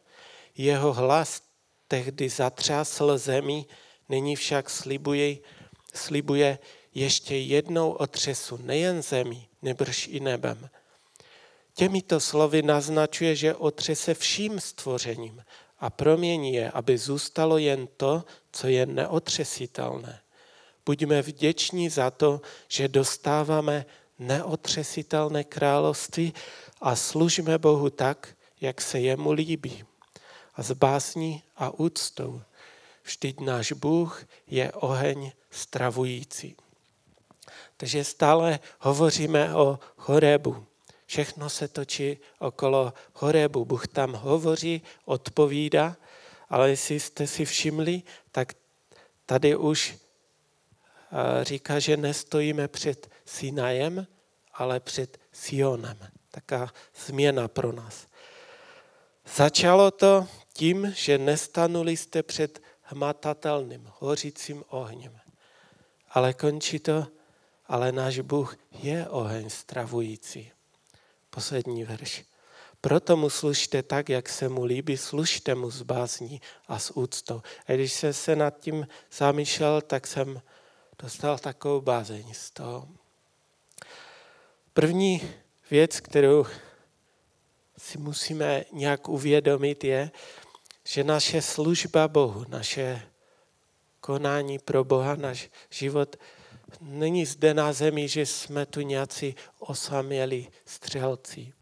Jeho 0.57 0.93
hlas 0.93 1.41
tehdy 1.87 2.29
zatřásl 2.29 3.17
zemi, 3.17 3.65
nyní 4.09 4.35
však 4.35 4.69
slibuje, 4.69 5.37
slibuje 5.93 6.59
ještě 6.93 7.37
jednou 7.37 7.91
otřesu 7.91 8.57
nejen 8.57 9.01
zemi, 9.01 9.47
nebrž 9.61 10.07
i 10.07 10.19
nebem. 10.19 10.69
Těmito 11.81 12.19
slovy 12.19 12.61
naznačuje, 12.61 13.35
že 13.35 13.55
otřese 13.55 14.13
vším 14.13 14.59
stvořením 14.59 15.43
a 15.79 15.89
promění 15.89 16.53
je, 16.53 16.71
aby 16.71 16.97
zůstalo 16.97 17.57
jen 17.57 17.87
to, 17.97 18.23
co 18.51 18.67
je 18.67 18.85
neotřesitelné. 18.85 20.21
Buďme 20.85 21.21
vděční 21.21 21.89
za 21.89 22.11
to, 22.11 22.41
že 22.67 22.87
dostáváme 22.87 23.85
neotřesitelné 24.19 25.43
království 25.43 26.33
a 26.81 26.95
služme 26.95 27.57
Bohu 27.57 27.89
tak, 27.89 28.37
jak 28.61 28.81
se 28.81 28.99
jemu 28.99 29.31
líbí. 29.31 29.83
A 30.55 30.63
s 30.63 30.71
básní 30.71 31.43
a 31.57 31.79
úctou. 31.79 32.41
vždyť 33.03 33.39
náš 33.39 33.71
Bůh 33.71 34.25
je 34.47 34.71
oheň 34.71 35.31
stravující. 35.49 36.55
Takže 37.77 38.03
stále 38.03 38.59
hovoříme 38.79 39.55
o 39.55 39.79
Horebu. 39.97 40.70
Všechno 41.11 41.49
se 41.49 41.67
točí 41.67 42.17
okolo 42.39 42.93
Horebu. 43.13 43.65
Bůh 43.65 43.87
tam 43.87 44.13
hovoří, 44.13 44.81
odpovídá, 45.05 45.97
ale 46.49 46.69
jestli 46.69 46.99
jste 46.99 47.27
si 47.27 47.45
všimli, 47.45 48.03
tak 48.31 48.53
tady 49.25 49.55
už 49.55 49.95
eh, 49.95 51.43
říká, 51.43 51.79
že 51.79 51.97
nestojíme 51.97 52.67
před 52.67 53.11
Sinajem, 53.25 54.07
ale 54.53 54.79
před 54.79 55.17
Sionem. 55.31 55.97
Taká 56.29 56.73
změna 57.05 57.47
pro 57.47 57.71
nás. 57.71 58.07
Začalo 59.35 59.91
to 59.91 60.27
tím, 60.53 60.93
že 60.95 61.17
nestanuli 61.17 61.97
jste 61.97 62.23
před 62.23 62.61
hmatatelným, 62.81 63.91
hořícím 63.99 64.63
ohněm. 64.67 65.19
Ale 66.09 66.33
končí 66.33 66.79
to, 66.79 67.07
ale 67.67 67.91
náš 67.91 68.19
Bůh 68.19 68.57
je 68.71 69.09
oheň 69.09 69.49
stravující. 69.49 70.51
Poslední 71.31 71.83
verš. 71.83 72.23
Proto 72.81 73.17
mu 73.17 73.29
služte 73.29 73.83
tak, 73.83 74.09
jak 74.09 74.29
se 74.29 74.49
mu 74.49 74.63
líbí, 74.63 74.97
služte 74.97 75.55
mu 75.55 75.71
s 75.71 75.81
bázní 75.81 76.41
a 76.67 76.79
s 76.79 76.97
úctou. 76.97 77.41
A 77.67 77.73
když 77.73 77.93
jsem 77.93 78.13
se 78.13 78.35
nad 78.35 78.59
tím 78.59 78.87
zamýšlel, 79.11 79.81
tak 79.81 80.07
jsem 80.07 80.41
dostal 81.03 81.37
takovou 81.37 81.81
bázeň 81.81 82.33
z 82.33 82.51
toho. 82.51 82.87
První 84.73 85.21
věc, 85.71 85.99
kterou 85.99 86.45
si 87.77 87.97
musíme 87.97 88.65
nějak 88.71 89.09
uvědomit, 89.09 89.83
je, 89.83 90.11
že 90.83 91.03
naše 91.03 91.41
služba 91.41 92.07
Bohu, 92.07 92.45
naše 92.47 93.01
konání 93.99 94.59
pro 94.59 94.83
Boha, 94.83 95.15
náš 95.15 95.49
život 95.69 96.15
není 96.81 97.25
zde 97.25 97.53
na 97.53 97.73
zemi, 97.73 98.07
že 98.07 98.25
jsme 98.25 98.65
tu 98.65 98.81
nějací 98.81 99.35
osamělí 99.59 100.49
střelci. 100.65 101.53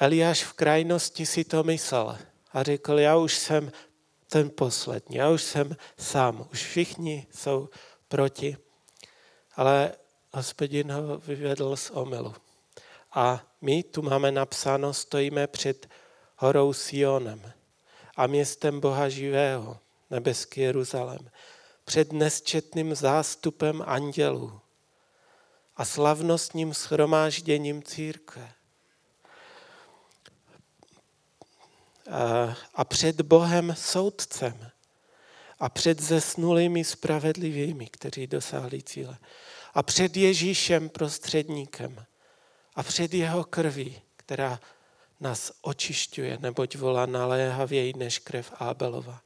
Eliáš 0.00 0.44
v 0.44 0.52
krajnosti 0.52 1.26
si 1.26 1.44
to 1.44 1.62
myslel 1.62 2.18
a 2.52 2.62
řekl, 2.62 2.98
já 2.98 3.16
už 3.16 3.34
jsem 3.34 3.72
ten 4.28 4.50
poslední, 4.50 5.16
já 5.16 5.30
už 5.30 5.42
jsem 5.42 5.76
sám, 5.98 6.48
už 6.52 6.62
všichni 6.62 7.26
jsou 7.30 7.68
proti, 8.08 8.56
ale 9.56 9.92
hospodin 10.32 10.92
ho 10.92 11.18
vyvedl 11.18 11.76
z 11.76 11.90
omylu. 11.90 12.34
A 13.12 13.46
my 13.60 13.82
tu 13.82 14.02
máme 14.02 14.32
napsáno, 14.32 14.94
stojíme 14.94 15.46
před 15.46 15.88
horou 16.36 16.72
Sionem 16.72 17.52
a 18.16 18.26
městem 18.26 18.80
Boha 18.80 19.08
živého, 19.08 19.78
nebeský 20.10 20.60
Jeruzalém, 20.60 21.30
před 21.84 22.12
nesčetným 22.12 22.94
zástupem 22.94 23.82
andělů 23.86 24.60
a 25.76 25.84
slavnostním 25.84 26.74
schromážděním 26.74 27.82
církve. 27.82 28.52
A 32.74 32.84
před 32.84 33.20
Bohem 33.20 33.74
soudcem 33.78 34.70
a 35.58 35.68
před 35.68 36.00
zesnulými 36.00 36.84
spravedlivými, 36.84 37.86
kteří 37.86 38.26
dosáhli 38.26 38.82
cíle. 38.82 39.18
A 39.74 39.82
před 39.82 40.16
Ježíšem 40.16 40.88
prostředníkem 40.88 42.04
a 42.74 42.82
před 42.82 43.14
jeho 43.14 43.44
krví, 43.44 44.02
která 44.16 44.60
nás 45.20 45.52
očišťuje, 45.62 46.38
neboť 46.40 46.76
volá 46.76 47.06
naléhavěji 47.06 47.92
než 47.96 48.18
krev 48.18 48.52
Ábelova. 48.56 49.23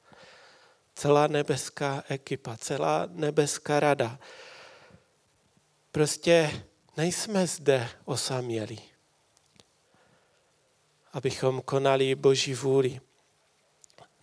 Celá 0.98 1.26
nebeská 1.26 2.02
ekipa, 2.08 2.56
celá 2.56 3.06
nebeská 3.10 3.80
rada. 3.80 4.18
Prostě 5.92 6.64
nejsme 6.96 7.46
zde 7.46 7.88
osamělí, 8.04 8.80
abychom 11.12 11.62
konali 11.62 12.14
Boží 12.14 12.54
vůli. 12.54 13.00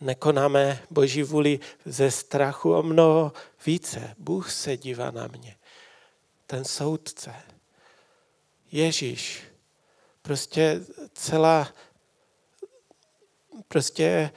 Nekonáme 0.01 0.83
Boží 0.89 1.23
vůli 1.23 1.59
ze 1.85 2.11
strachu 2.11 2.73
o 2.73 2.83
mnoho 2.83 3.33
více. 3.65 4.15
Bůh 4.17 4.51
se 4.51 4.77
dívá 4.77 5.11
na 5.11 5.27
mě. 5.27 5.57
Ten 6.47 6.65
soudce. 6.65 7.35
Ježíš 8.71 9.43
prostě 10.21 10.81
celá, 11.13 11.73
prostě 13.67 14.31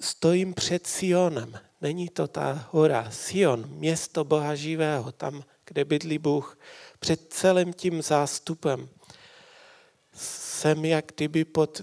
stojím 0.00 0.54
před 0.54 0.86
Sionem. 0.86 1.58
Není 1.80 2.08
to 2.08 2.28
ta 2.28 2.68
hora, 2.70 3.10
Sion, 3.10 3.68
město 3.68 4.24
Boha 4.24 4.54
živého, 4.54 5.12
tam, 5.12 5.44
kde 5.64 5.84
bydlí 5.84 6.18
Bůh. 6.18 6.58
Před 6.98 7.32
celým 7.32 7.72
tím 7.72 8.02
zástupem 8.02 8.88
jsem 10.12 10.84
jak 10.84 11.04
kdyby 11.16 11.44
pod 11.44 11.80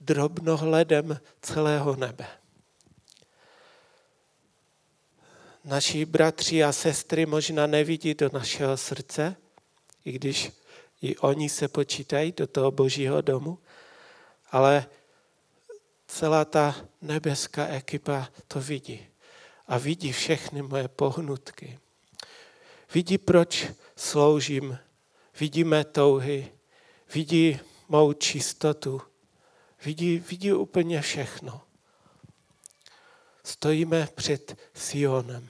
drobnohledem 0.00 1.20
celého 1.42 1.96
nebe. 1.96 2.26
Naši 5.64 6.04
bratři 6.04 6.64
a 6.64 6.72
sestry 6.72 7.26
možná 7.26 7.66
nevidí 7.66 8.14
do 8.14 8.30
našeho 8.32 8.76
srdce, 8.76 9.36
i 10.04 10.12
když 10.12 10.52
i 11.02 11.16
oni 11.16 11.48
se 11.48 11.68
počítají 11.68 12.32
do 12.32 12.46
toho 12.46 12.70
božího 12.70 13.20
domu, 13.20 13.58
ale 14.50 14.86
celá 16.10 16.44
ta 16.44 16.74
nebeská 17.02 17.66
ekipa 17.66 18.28
to 18.48 18.60
vidí. 18.60 19.06
A 19.66 19.78
vidí 19.78 20.12
všechny 20.12 20.62
moje 20.62 20.88
pohnutky. 20.88 21.78
Vidí, 22.94 23.18
proč 23.18 23.66
sloužím. 23.96 24.78
Vidí 25.40 25.64
mé 25.64 25.84
touhy. 25.84 26.52
Vidí 27.14 27.60
mou 27.88 28.12
čistotu. 28.12 29.02
Vidí, 29.84 30.18
vidí 30.18 30.52
úplně 30.52 31.02
všechno. 31.02 31.60
Stojíme 33.44 34.08
před 34.14 34.58
Sionem. 34.74 35.48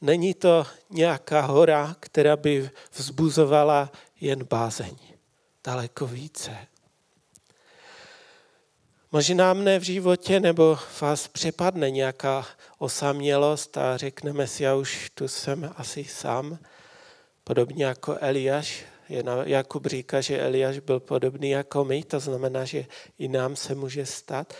Není 0.00 0.34
to 0.34 0.66
nějaká 0.90 1.40
hora, 1.40 1.96
která 2.00 2.36
by 2.36 2.70
vzbuzovala 2.92 3.92
jen 4.20 4.44
bázeň. 4.44 4.96
Daleko 5.64 6.06
více. 6.06 6.58
Možná 9.12 9.54
mne 9.54 9.78
v 9.78 9.82
životě 9.82 10.40
nebo 10.40 10.78
vás 11.00 11.28
přepadne 11.28 11.90
nějaká 11.90 12.46
osamělost 12.78 13.76
a 13.76 13.96
řekneme 13.96 14.46
si, 14.46 14.62
já 14.62 14.74
už 14.74 15.10
tu 15.14 15.28
jsem 15.28 15.72
asi 15.76 16.04
sám, 16.04 16.58
podobně 17.44 17.84
jako 17.84 18.16
Eliáš. 18.20 18.84
Jakub 19.44 19.86
říká, 19.86 20.20
že 20.20 20.40
Eliáš 20.40 20.78
byl 20.78 21.00
podobný 21.00 21.50
jako 21.50 21.84
my, 21.84 22.04
to 22.04 22.20
znamená, 22.20 22.64
že 22.64 22.86
i 23.18 23.28
nám 23.28 23.56
se 23.56 23.74
může 23.74 24.06
stát. 24.06 24.54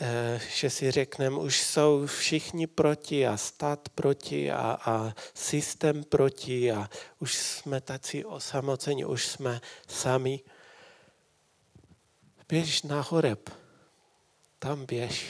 Eh, 0.00 0.40
že 0.54 0.70
si 0.70 0.90
řekneme, 0.90 1.36
už 1.36 1.60
jsou 1.60 2.06
všichni 2.06 2.66
proti 2.66 3.26
a 3.26 3.36
stát 3.36 3.88
proti 3.88 4.50
a, 4.50 4.78
a 4.84 5.14
systém 5.34 6.04
proti 6.04 6.72
a 6.72 6.90
už 7.18 7.34
jsme 7.34 7.80
taci 7.80 8.24
osamoceni, 8.24 9.04
už 9.04 9.26
jsme 9.26 9.60
sami. 9.88 10.40
Běž 12.48 12.82
na 12.82 13.00
horeb, 13.00 13.50
tam 14.58 14.86
běž 14.86 15.26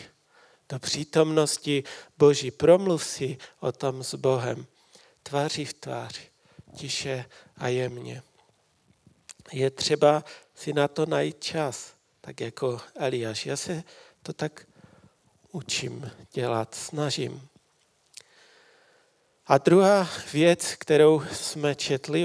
do 0.69 0.79
přítomnosti 0.79 1.85
Boží. 2.19 2.51
Promluv 2.51 3.05
si 3.05 3.39
o 3.61 3.73
tom 3.73 4.05
s 4.05 4.15
Bohem, 4.15 4.67
tváří 5.23 5.65
v 5.65 5.75
tvář, 5.75 6.21
tiše 6.77 7.25
a 7.57 7.69
jemně. 7.69 8.23
Je 9.53 9.71
třeba 9.71 10.25
si 10.55 10.73
na 10.73 10.89
to 10.89 11.07
najít 11.07 11.45
čas, 11.45 11.95
tak 12.21 12.41
jako 12.41 12.81
Eliáš. 12.95 13.47
Já 13.47 13.57
se 13.57 13.85
to 14.23 14.33
tak 14.33 14.67
učím 15.53 16.11
dělat, 16.33 16.75
snažím. 16.75 17.49
A 19.47 19.59
druhá 19.59 20.09
věc, 20.33 20.75
kterou 20.75 21.23
jsme 21.33 21.75
četli 21.75 22.25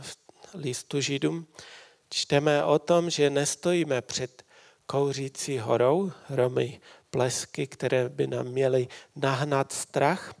v 0.00 0.16
listu 0.54 1.00
Židům, 1.00 1.46
čteme 2.10 2.64
o 2.64 2.78
tom, 2.78 3.10
že 3.10 3.30
nestojíme 3.30 4.02
před 4.02 4.42
kouřící 4.86 5.58
horou, 5.58 6.12
hromy 6.28 6.80
plesky, 7.10 7.66
které 7.66 8.08
by 8.08 8.26
nám 8.26 8.46
měly 8.46 8.88
nahnat 9.16 9.72
strach. 9.72 10.34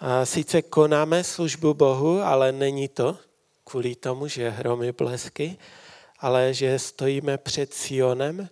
A 0.00 0.24
sice 0.24 0.62
konáme 0.62 1.24
službu 1.24 1.74
Bohu, 1.74 2.20
ale 2.20 2.52
není 2.52 2.88
to 2.88 3.18
kvůli 3.64 3.94
tomu, 3.94 4.28
že 4.28 4.50
hromy 4.50 4.92
blesky, 4.92 5.58
ale 6.18 6.54
že 6.54 6.78
stojíme 6.78 7.38
před 7.38 7.74
Sionem, 7.74 8.48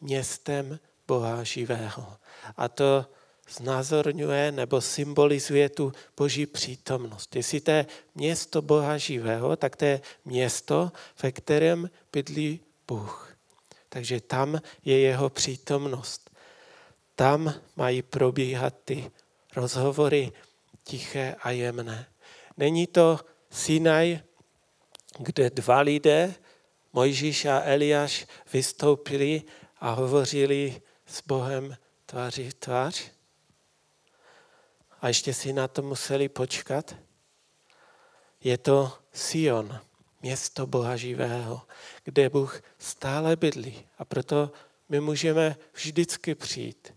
městem 0.00 0.78
Boha 1.06 1.44
živého. 1.44 2.16
A 2.56 2.68
to 2.68 3.06
znázorňuje 3.50 4.52
nebo 4.52 4.80
symbolizuje 4.80 5.68
tu 5.68 5.92
boží 6.16 6.46
přítomnost. 6.46 7.36
Jestli 7.36 7.60
to 7.60 7.70
je 7.70 7.86
město 8.14 8.62
Boha 8.62 8.98
živého, 8.98 9.56
tak 9.56 9.76
to 9.76 9.84
je 9.84 10.00
město, 10.24 10.92
ve 11.22 11.32
kterém 11.32 11.90
bydlí 12.12 12.60
Bůh. 12.88 13.36
Takže 13.88 14.20
tam 14.20 14.60
je 14.84 14.98
jeho 14.98 15.30
přítomnost. 15.30 16.30
Tam 17.14 17.54
mají 17.76 18.02
probíhat 18.02 18.74
ty 18.84 19.10
rozhovory 19.56 20.32
tiché 20.84 21.36
a 21.42 21.50
jemné. 21.50 22.06
Není 22.56 22.86
to 22.86 23.20
Sinaj, 23.50 24.20
kde 25.18 25.50
dva 25.50 25.80
lidé, 25.80 26.34
Mojžíš 26.92 27.44
a 27.44 27.62
Eliáš, 27.64 28.26
vystoupili 28.52 29.42
a 29.80 29.90
hovořili 29.90 30.82
s 31.06 31.22
Bohem 31.26 31.76
tváří 32.06 32.50
v 32.50 32.54
tvář? 32.54 33.13
A 35.04 35.08
ještě 35.08 35.34
si 35.34 35.52
na 35.52 35.68
to 35.68 35.82
museli 35.82 36.28
počkat? 36.28 36.96
Je 38.40 38.58
to 38.58 38.92
Sion, 39.12 39.80
město 40.22 40.66
Boha 40.66 40.96
živého, 40.96 41.62
kde 42.04 42.30
Bůh 42.30 42.62
stále 42.78 43.36
bydlí. 43.36 43.86
A 43.98 44.04
proto 44.04 44.52
my 44.88 45.00
můžeme 45.00 45.56
vždycky 45.72 46.34
přijít 46.34 46.94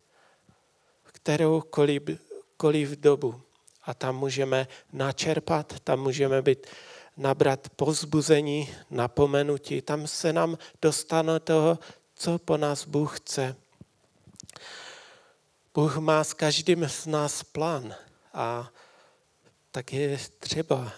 v 1.03 1.11
kteroukoliv 1.11 2.89
dobu. 2.97 3.41
A 3.83 3.93
tam 3.93 4.17
můžeme 4.17 4.67
načerpat, 4.93 5.79
tam 5.79 5.99
můžeme 5.99 6.41
být, 6.41 6.67
nabrat 7.17 7.69
pozbuzení, 7.69 8.69
napomenutí. 8.89 9.81
Tam 9.81 10.07
se 10.07 10.33
nám 10.33 10.57
dostane 10.81 11.39
toho, 11.39 11.79
co 12.15 12.39
po 12.39 12.57
nás 12.57 12.85
Bůh 12.85 13.19
chce. 13.19 13.55
Bůh 15.77 15.97
má 15.97 16.23
s 16.23 16.33
každým 16.33 16.89
z 16.89 17.05
nás 17.05 17.43
plán 17.43 17.95
a 18.33 18.71
tak 19.71 19.93
je 19.93 20.19
třeba 20.39 20.91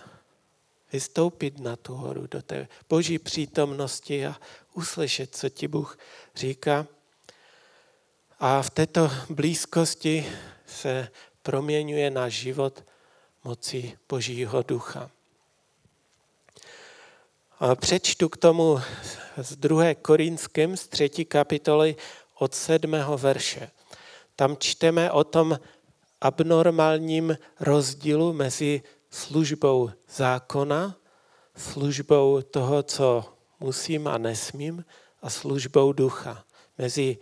vystoupit 0.93 1.59
na 1.59 1.75
tu 1.75 1.93
horu 1.93 2.27
do 2.27 2.41
té 2.41 2.67
boží 2.89 3.19
přítomnosti 3.19 4.25
a 4.25 4.35
uslyšet, 4.73 5.35
co 5.35 5.49
ti 5.49 5.67
Bůh 5.67 5.97
říká. 6.35 6.87
A 8.39 8.61
v 8.61 8.69
této 8.69 9.11
blízkosti 9.29 10.25
se 10.65 11.09
proměňuje 11.43 12.11
náš 12.11 12.33
život 12.33 12.83
mocí 13.43 13.97
Božího 14.09 14.63
ducha. 14.63 15.11
A 17.59 17.75
přečtu 17.75 18.29
k 18.29 18.37
tomu 18.37 18.79
z 19.37 19.55
2. 19.55 19.95
Korinském 20.01 20.77
z 20.77 20.87
3. 20.87 21.09
kapitoly 21.09 21.95
od 22.35 22.55
7. 22.55 22.91
verše. 23.17 23.71
Tam 24.39 24.55
čteme 24.55 25.11
o 25.11 25.23
tom 25.23 25.59
abnormálním 26.21 27.37
rozdílu 27.59 28.33
mezi 28.33 28.81
službou 29.11 29.91
zákona, 30.07 30.95
službou 31.55 32.41
toho, 32.41 32.83
co 32.83 33.33
musím 33.59 34.07
a 34.07 34.17
nesmím, 34.17 34.85
a 35.21 35.29
službou 35.29 35.93
ducha. 35.93 36.43
Mezi 36.77 37.17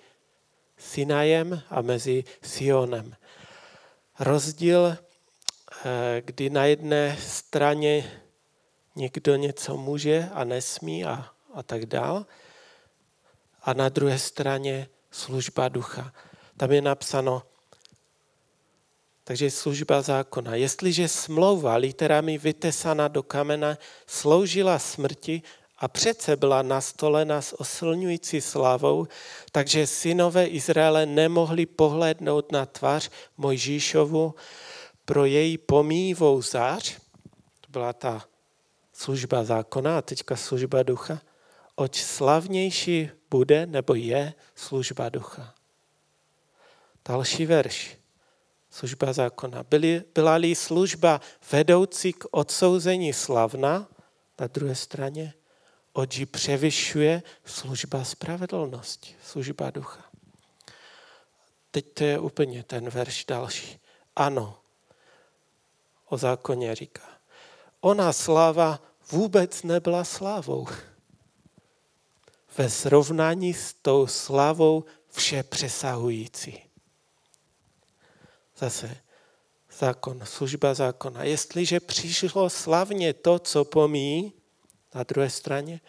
Sinajem 0.78 1.62
a 1.70 1.82
mezi 1.82 2.24
Sionem. 2.42 3.16
Rozdíl, 4.20 4.98
eh, 5.86 6.22
kdy 6.26 6.50
na 6.50 6.66
jedné 6.66 7.18
straně 7.20 8.22
někdo 8.96 9.36
něco 9.36 9.78
může 9.78 10.30
a 10.34 10.44
nesmí 10.44 11.06
a, 11.06 11.34
a 11.54 11.64
tak 11.64 11.86
dál, 11.86 12.26
a 13.62 13.74
na 13.74 13.90
druhé 13.90 14.20
straně 14.20 14.88
služba 15.12 15.70
ducha. 15.70 16.14
Tam 16.58 16.72
je 16.72 16.82
napsáno, 16.82 17.44
takže 19.24 19.52
služba 19.52 20.02
zákona. 20.02 20.56
Jestliže 20.56 21.08
smlouva 21.08 21.76
literami 21.76 22.38
vytesaná 22.38 23.08
do 23.08 23.24
kamena 23.24 23.78
sloužila 24.08 24.80
smrti 24.80 25.42
a 25.78 25.88
přece 25.88 26.36
byla 26.36 26.62
nastolena 26.62 27.42
s 27.42 27.62
osilňující 27.62 28.42
slavou, 28.42 29.08
takže 29.52 29.88
synové 29.88 30.48
Izraele 30.48 31.06
nemohli 31.06 31.66
pohlednout 31.66 32.52
na 32.52 32.66
tvář 32.66 33.10
Mojžíšovu 33.38 34.36
pro 35.06 35.26
její 35.26 35.58
pomývou 35.58 36.42
zář, 36.42 36.98
to 37.62 37.70
byla 37.70 37.94
ta 37.94 38.26
služba 38.94 39.44
zákona 39.44 39.98
a 39.98 40.02
teďka 40.02 40.36
služba 40.36 40.84
ducha, 40.84 41.22
oč 41.76 42.04
slavnější 42.04 43.10
bude 43.30 43.66
nebo 43.66 43.94
je 43.94 44.34
služba 44.56 45.10
ducha. 45.10 45.57
Další 47.08 47.46
verš 47.46 47.98
služba 48.70 49.14
zákona. 49.14 49.64
Byly, 49.64 50.04
byla-li 50.16 50.56
služba 50.56 51.22
vedoucí 51.52 52.14
k 52.14 52.26
odsouzení 52.32 53.14
slavna, 53.14 53.88
na 54.40 54.48
druhé 54.48 54.76
straně, 54.76 55.34
oči 55.94 56.26
převyšuje 56.26 57.24
služba 57.46 58.04
spravedlnosti, 58.04 59.16
služba 59.24 59.72
ducha. 59.72 60.06
Teď 61.72 61.94
to 61.94 62.04
je 62.04 62.20
úplně 62.20 62.64
ten 62.64 62.90
verš 62.90 63.26
další. 63.26 63.80
Ano, 64.16 64.60
o 66.06 66.18
zákoně 66.18 66.76
říká. 66.76 67.10
Ona 67.82 68.14
sláva 68.14 68.80
vůbec 69.12 69.64
nebyla 69.64 70.04
slávou. 70.04 70.68
Ve 72.58 72.70
srovnání 72.70 73.54
s 73.54 73.74
tou 73.74 74.08
slavou 74.08 74.86
vše 75.10 75.44
přesahující. 75.44 76.67
Zase 78.58 78.98
zákon, 79.78 80.22
služba 80.26 80.74
zákona. 80.74 81.24
Jestliže 81.24 81.80
přišlo 81.80 82.50
slavně 82.50 83.14
to, 83.14 83.40
co 83.40 83.66
pomíjí, 83.66 84.34
na 84.96 85.04
druhé 85.04 85.30
straně, 85.30 85.82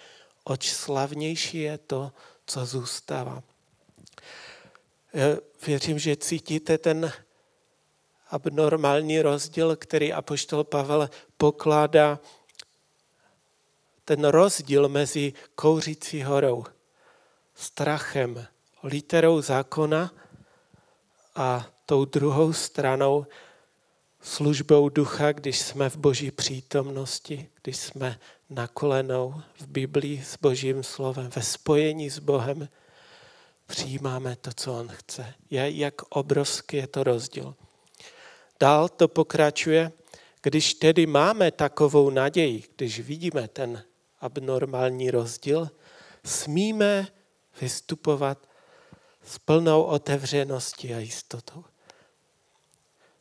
oč 0.45 0.71
slavnější 0.73 1.59
je 1.61 1.79
to, 1.79 2.12
co 2.47 2.66
zůstává. 2.66 3.43
Věřím, 5.66 5.99
že 5.99 6.16
cítíte 6.16 6.79
ten 6.79 7.12
abnormální 8.31 9.23
rozdíl, 9.23 9.77
který 9.77 10.12
apoštol 10.12 10.64
Pavel 10.64 11.11
pokládá, 11.37 12.19
ten 14.05 14.25
rozdíl 14.25 14.89
mezi 14.89 15.33
kouřící 15.55 16.23
horou, 16.23 16.64
strachem, 17.55 18.47
literou 18.83 19.41
zákona 19.43 20.12
a 21.35 21.66
tou 21.89 22.05
druhou 22.05 22.53
stranou 22.53 23.26
službou 24.20 24.89
ducha, 24.89 25.32
když 25.32 25.59
jsme 25.59 25.91
v 25.91 25.97
boží 25.97 26.30
přítomnosti, 26.30 27.49
když 27.62 27.76
jsme 27.76 28.18
na 28.51 28.66
kolenou 28.66 29.34
v 29.61 29.66
Biblii 29.66 30.24
s 30.24 30.36
božím 30.36 30.82
slovem, 30.82 31.30
ve 31.36 31.43
spojení 31.43 32.11
s 32.11 32.18
Bohem, 32.18 32.68
přijímáme 33.66 34.36
to, 34.36 34.51
co 34.57 34.78
on 34.78 34.89
chce. 34.89 35.34
Jak 35.51 35.95
obrovský 36.09 36.76
je 36.76 36.86
to 36.86 37.05
rozdíl. 37.05 37.55
Dál 38.61 38.89
to 38.89 39.09
pokračuje, 39.09 39.93
když 40.43 40.74
tedy 40.74 41.07
máme 41.07 41.51
takovou 41.51 42.11
naději, 42.11 42.64
když 42.76 43.01
vidíme 43.01 43.49
ten 43.49 43.84
abnormální 44.20 45.11
rozdíl, 45.11 45.70
smíme 46.24 47.09
vystupovat 47.61 48.49
s 49.24 49.39
plnou 49.39 49.82
otevřeností 49.82 50.95
a 50.95 50.99
jistotou. 50.99 51.64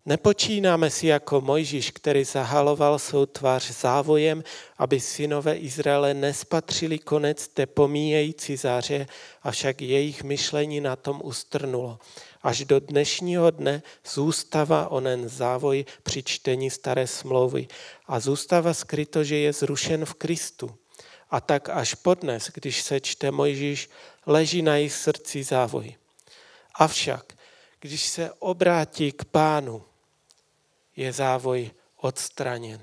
Nepočínáme 0.07 0.89
si 0.89 1.07
jako 1.07 1.41
Mojžíš, 1.41 1.91
který 1.91 2.23
zahaloval 2.23 2.99
svou 2.99 3.25
tvář 3.25 3.71
závojem, 3.71 4.43
aby 4.77 4.99
synové 4.99 5.57
Izraele 5.57 6.13
nespatřili 6.13 6.99
konec 6.99 7.47
té 7.47 7.65
pomíjející 7.65 8.57
záře, 8.57 9.07
avšak 9.43 9.81
jejich 9.81 10.23
myšlení 10.23 10.81
na 10.81 10.95
tom 10.95 11.21
ustrnulo. 11.23 11.99
Až 12.41 12.65
do 12.65 12.79
dnešního 12.79 13.51
dne 13.51 13.83
zůstává 14.13 14.87
onen 14.87 15.29
závoj 15.29 15.85
při 16.03 16.23
čtení 16.23 16.69
staré 16.69 17.07
smlouvy 17.07 17.67
a 18.05 18.19
zůstává 18.19 18.73
skryto, 18.73 19.23
že 19.23 19.35
je 19.35 19.53
zrušen 19.53 20.05
v 20.05 20.13
Kristu. 20.13 20.75
A 21.29 21.41
tak 21.41 21.69
až 21.69 21.93
podnes, 21.93 22.51
když 22.53 22.81
se 22.81 22.99
čte 22.99 23.31
Mojžíš, 23.31 23.89
leží 24.25 24.61
na 24.61 24.75
jejich 24.75 24.93
srdci 24.93 25.43
závoj. 25.43 25.95
Avšak, 26.75 27.33
když 27.79 28.05
se 28.05 28.31
obrátí 28.39 29.11
k 29.11 29.25
pánu, 29.25 29.83
je 30.97 31.13
závoj 31.13 31.71
odstraněn. 31.97 32.81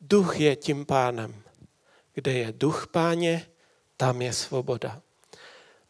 Duch 0.00 0.40
je 0.40 0.56
tím 0.56 0.86
pánem. 0.86 1.42
Kde 2.14 2.32
je 2.32 2.52
duch 2.52 2.86
páně, 2.86 3.46
tam 3.96 4.22
je 4.22 4.32
svoboda. 4.32 5.02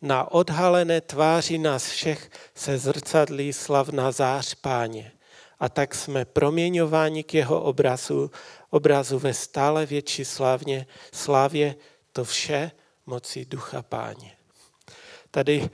Na 0.03 0.31
odhalené 0.31 1.01
tváři 1.01 1.59
nás 1.59 1.87
všech 1.89 2.31
se 2.55 2.79
zrcadlí 2.79 3.53
slavná 3.53 4.12
zář 4.12 4.55
páně. 4.55 5.12
A 5.61 5.68
tak 5.68 5.95
jsme 5.95 6.24
proměňováni 6.24 7.24
k 7.24 7.35
jeho 7.35 7.62
obrazu, 7.62 8.31
obrazu 8.70 9.18
ve 9.18 9.35
stále 9.35 9.87
větší 9.87 10.24
slavně, 10.24 10.87
slavě 11.12 11.76
to 12.12 12.24
vše 12.24 12.70
moci 13.07 13.45
ducha 13.45 13.83
páně. 13.83 14.37
Tady 15.31 15.70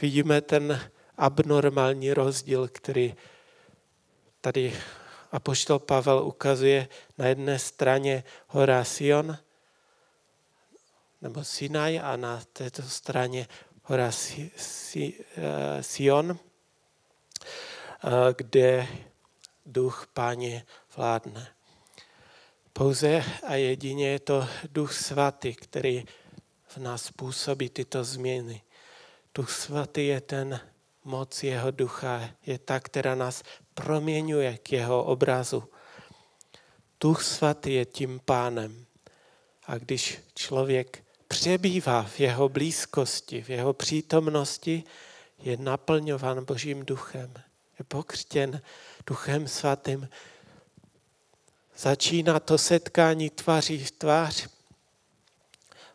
vidíme 0.00 0.40
ten 0.40 0.80
abnormální 1.16 2.12
rozdíl, 2.12 2.68
který 2.72 3.14
tady 4.42 4.80
apoštol 5.32 5.78
Pavel 5.78 6.18
ukazuje 6.24 6.88
na 7.18 7.26
jedné 7.26 7.58
straně 7.58 8.24
hora 8.46 8.84
Sion, 8.84 9.38
nebo 11.20 11.44
Sinaj 11.44 12.00
a 12.00 12.16
na 12.16 12.42
této 12.52 12.82
straně 12.82 13.48
hora 13.82 14.10
Sion, 15.80 16.38
kde 18.36 18.88
duch 19.66 20.06
páně 20.12 20.66
vládne. 20.96 21.54
Pouze 22.72 23.24
a 23.46 23.54
jedině 23.54 24.08
je 24.08 24.18
to 24.18 24.48
duch 24.70 24.92
svatý, 24.92 25.54
který 25.54 26.04
v 26.66 26.76
nás 26.76 27.10
působí 27.10 27.68
tyto 27.68 28.04
změny. 28.04 28.62
Duch 29.34 29.50
svatý 29.50 30.06
je 30.06 30.20
ten 30.20 30.60
moc 31.04 31.42
jeho 31.42 31.70
ducha, 31.70 32.30
je 32.46 32.58
ta, 32.58 32.80
která 32.80 33.14
nás 33.14 33.42
proměňuje 33.74 34.58
k 34.58 34.72
jeho 34.72 35.04
obrazu. 35.04 35.64
Duch 37.00 37.22
svatý 37.22 37.74
je 37.74 37.84
tím 37.84 38.20
pánem. 38.24 38.86
A 39.66 39.78
když 39.78 40.18
člověk 40.34 41.04
přebývá 41.28 42.02
v 42.02 42.20
jeho 42.20 42.48
blízkosti, 42.48 43.42
v 43.42 43.50
jeho 43.50 43.72
přítomnosti, 43.72 44.84
je 45.38 45.56
naplňován 45.56 46.44
Božím 46.44 46.84
duchem. 46.84 47.34
Je 47.78 47.84
pokřtěn 47.84 48.62
duchem 49.06 49.48
svatým. 49.48 50.08
Začíná 51.76 52.40
to 52.40 52.58
setkání 52.58 53.30
tváří 53.30 53.84
v 53.84 53.90
tvář. 53.90 54.48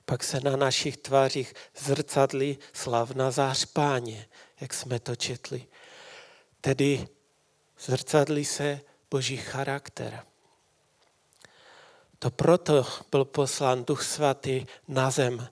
Pak 0.05 0.23
se 0.23 0.39
na 0.39 0.55
našich 0.55 0.97
tvářích 0.97 1.53
zrcadlí 1.77 2.57
slavná 2.73 3.31
zář 3.31 3.65
páně, 3.65 4.25
jak 4.61 4.73
jsme 4.73 4.99
to 4.99 5.15
četli. 5.15 5.67
Tedy 6.61 7.07
zrcadlí 7.79 8.45
se 8.45 8.81
Boží 9.11 9.37
charakter. 9.37 10.23
To 12.19 12.31
proto 12.31 12.85
byl 13.11 13.25
poslán 13.25 13.85
Duch 13.85 14.03
Svatý 14.03 14.65
na 14.87 15.11
zem, 15.11 15.47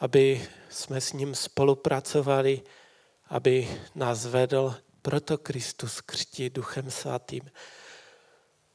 aby 0.00 0.48
jsme 0.68 1.00
s 1.00 1.12
ním 1.12 1.34
spolupracovali, 1.34 2.62
aby 3.28 3.80
nás 3.94 4.26
vedl, 4.26 4.74
proto 5.02 5.38
Kristus 5.38 6.00
křtí 6.00 6.50
Duchem 6.50 6.90
Svatým. 6.90 7.50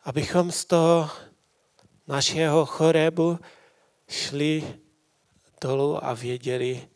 Abychom 0.04 0.52
z 0.52 0.66
toho 0.66 1.10
našeho 2.08 2.66
chorebu 2.66 3.40
šli 4.10 4.80
dolů 5.62 6.06
a 6.06 6.14
věděli, 6.14 6.88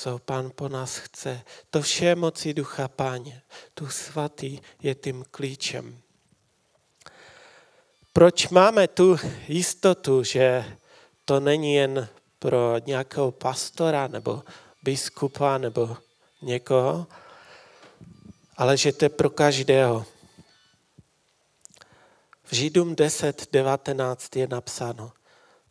co 0.00 0.18
Pán 0.18 0.50
po 0.54 0.68
nás 0.68 0.96
chce. 0.96 1.42
To 1.70 1.82
vše 1.82 2.14
moci 2.14 2.54
Ducha 2.54 2.88
Páně. 2.88 3.42
Duch 3.76 3.92
Svatý 3.92 4.58
je 4.82 4.94
tím 4.94 5.24
klíčem. 5.30 6.00
Proč 8.12 8.48
máme 8.48 8.88
tu 8.88 9.16
jistotu, 9.48 10.22
že 10.22 10.64
to 11.24 11.40
není 11.40 11.74
jen 11.74 12.08
pro 12.38 12.74
nějakého 12.86 13.32
pastora 13.32 14.08
nebo 14.08 14.42
biskupa 14.82 15.58
nebo 15.58 15.96
někoho, 16.42 17.06
ale 18.56 18.76
že 18.76 18.92
to 18.92 19.04
je 19.04 19.08
pro 19.08 19.30
každého. 19.30 20.06
V 22.44 22.54
Židům 22.54 22.94
10.19 22.94 24.38
je 24.38 24.46
napsáno, 24.46 25.12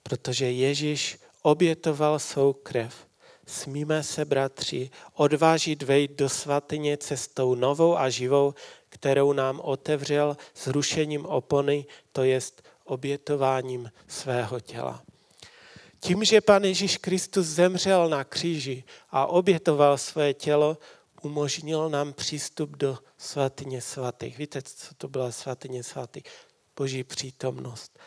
protože 0.03 0.51
Ježíš 0.51 1.19
obětoval 1.41 2.19
svou 2.19 2.53
krev. 2.53 3.08
Smíme 3.49 4.03
se, 4.03 4.25
bratři, 4.25 4.89
odvážit 5.13 5.83
vejít 5.83 6.11
do 6.11 6.29
svatyně 6.29 6.97
cestou 6.97 7.55
novou 7.55 7.97
a 7.97 8.09
živou, 8.09 8.53
kterou 8.89 9.33
nám 9.33 9.59
otevřel 9.59 10.37
zrušením 10.55 11.25
opony, 11.25 11.85
to 12.11 12.23
jest 12.23 12.63
obětováním 12.83 13.91
svého 14.07 14.59
těla. 14.59 15.03
Tím, 15.99 16.23
že 16.23 16.41
Pan 16.41 16.63
Ježíš 16.63 16.97
Kristus 16.97 17.47
zemřel 17.47 18.09
na 18.09 18.23
kříži 18.23 18.83
a 19.09 19.25
obětoval 19.25 19.97
své 19.97 20.33
tělo, 20.33 20.77
umožnil 21.21 21.89
nám 21.89 22.13
přístup 22.13 22.77
do 22.77 22.97
svatyně 23.17 23.81
svatých. 23.81 24.37
Víte, 24.37 24.61
co 24.61 24.95
to 24.95 25.07
byla 25.07 25.31
svatyně 25.31 25.83
svatých? 25.83 26.23
Boží 26.75 27.03
přítomnost. 27.03 27.99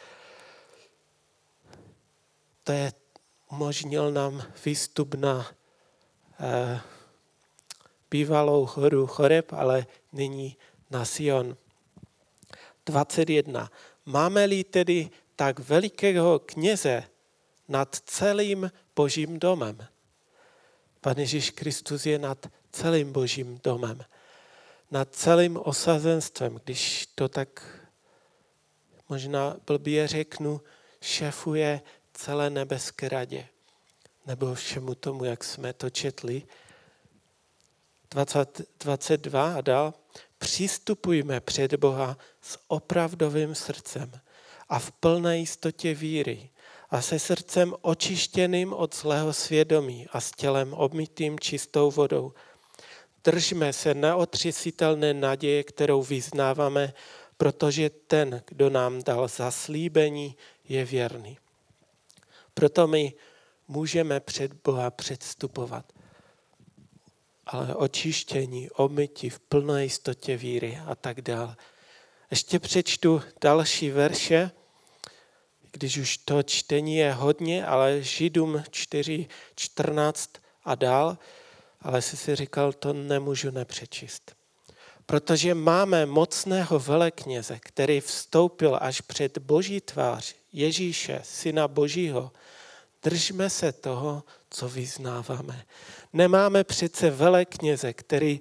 To 2.65 2.73
je, 2.73 2.93
umožnil 3.53 4.13
nám 4.13 4.43
výstup 4.65 5.15
na 5.15 5.47
eh, 6.41 6.81
bývalou 8.11 8.67
horu 8.67 9.07
Choreb, 9.07 9.53
ale 9.53 9.87
nyní 10.13 10.57
na 10.91 11.05
Sion. 11.05 11.57
21. 12.87 13.71
Máme-li 14.07 14.65
tedy 14.65 15.11
tak 15.37 15.59
velikého 15.59 16.39
kněze 16.39 17.05
nad 17.69 17.97
celým 18.07 18.73
božím 18.97 19.39
domem. 19.39 19.87
Pan 21.01 21.19
Ježíš 21.19 21.51
Kristus 21.51 22.07
je 22.07 22.19
nad 22.19 22.47
celým 22.73 23.13
božím 23.13 23.61
domem. 23.65 24.05
Nad 24.91 25.15
celým 25.15 25.57
osazenstvem, 25.57 26.61
když 26.65 27.07
to 27.15 27.29
tak 27.29 27.79
možná 29.09 29.57
blbě 29.67 30.09
řeknu, 30.09 30.61
šefuje 31.01 31.81
celé 32.23 32.51
nebeské 32.51 33.09
radě. 33.09 33.49
Nebo 34.27 34.55
všemu 34.55 34.95
tomu, 34.95 35.25
jak 35.25 35.45
jsme 35.45 35.73
to 35.73 35.91
četli. 35.91 36.43
20, 38.11 38.61
22 38.81 39.55
a 39.55 39.61
dál. 39.61 39.95
Přistupujme 40.39 41.41
před 41.41 41.75
Boha 41.75 42.19
s 42.41 42.59
opravdovým 42.69 43.55
srdcem 43.55 44.13
a 44.69 44.79
v 44.79 44.93
plné 44.93 45.39
jistotě 45.39 45.95
víry 45.95 46.51
a 46.91 47.03
se 47.03 47.19
srdcem 47.19 47.75
očištěným 47.81 48.73
od 48.73 48.97
zlého 48.97 49.33
svědomí 49.33 50.07
a 50.13 50.21
s 50.21 50.31
tělem 50.31 50.75
obmytým 50.75 51.41
čistou 51.41 51.91
vodou. 51.91 52.33
Držme 53.25 53.73
se 53.73 53.95
neotřesitelné 53.95 55.15
naděje, 55.15 55.65
kterou 55.65 56.03
vyznáváme, 56.03 56.93
protože 57.37 57.91
ten, 57.91 58.43
kdo 58.47 58.71
nám 58.71 59.03
dal 59.03 59.29
zaslíbení, 59.29 60.37
je 60.69 60.85
věrný. 60.85 61.39
Proto 62.55 62.87
my 62.87 63.15
můžeme 63.69 64.21
před 64.21 64.53
Boha 64.53 64.91
předstupovat 64.91 65.93
ale 67.47 67.75
očištění, 67.75 68.71
omytí 68.71 69.31
v 69.31 69.41
plné 69.41 69.83
jistotě 69.83 70.37
víry 70.37 70.79
a 70.87 70.95
tak 70.95 71.21
dále. 71.21 71.57
Ještě 72.31 72.59
přečtu 72.59 73.23
další 73.41 73.91
verše, 73.91 74.51
když 75.73 75.97
už 75.97 76.17
to 76.17 76.43
čtení 76.43 76.97
je 76.97 77.13
hodně, 77.13 77.67
ale 77.67 78.03
Židům 78.03 78.63
4, 78.71 79.27
14 79.57 80.31
a 80.65 80.75
dál, 80.75 81.19
ale 81.81 82.03
jsi 82.03 82.17
si 82.17 82.37
říkal, 82.37 82.73
to 82.73 82.93
nemůžu 82.93 83.51
nepřečíst. 83.51 84.42
Protože 85.07 85.55
máme 85.55 86.07
mocného 86.07 86.79
velekněze, 86.79 87.59
který 87.61 88.01
vstoupil 88.01 88.79
až 88.81 89.01
před 89.01 89.39
boží 89.39 89.81
tvář 89.81 90.35
Ježíše, 90.53 91.21
syna 91.25 91.69
božího, 91.69 92.33
držme 93.03 93.51
se 93.51 93.73
toho, 93.73 94.25
co 94.51 94.69
vyznáváme. 94.69 95.65
Nemáme 96.13 96.65
přece 96.65 97.11
velekněze, 97.11 97.93
který 97.93 98.41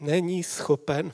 není 0.00 0.42
schopen 0.42 1.12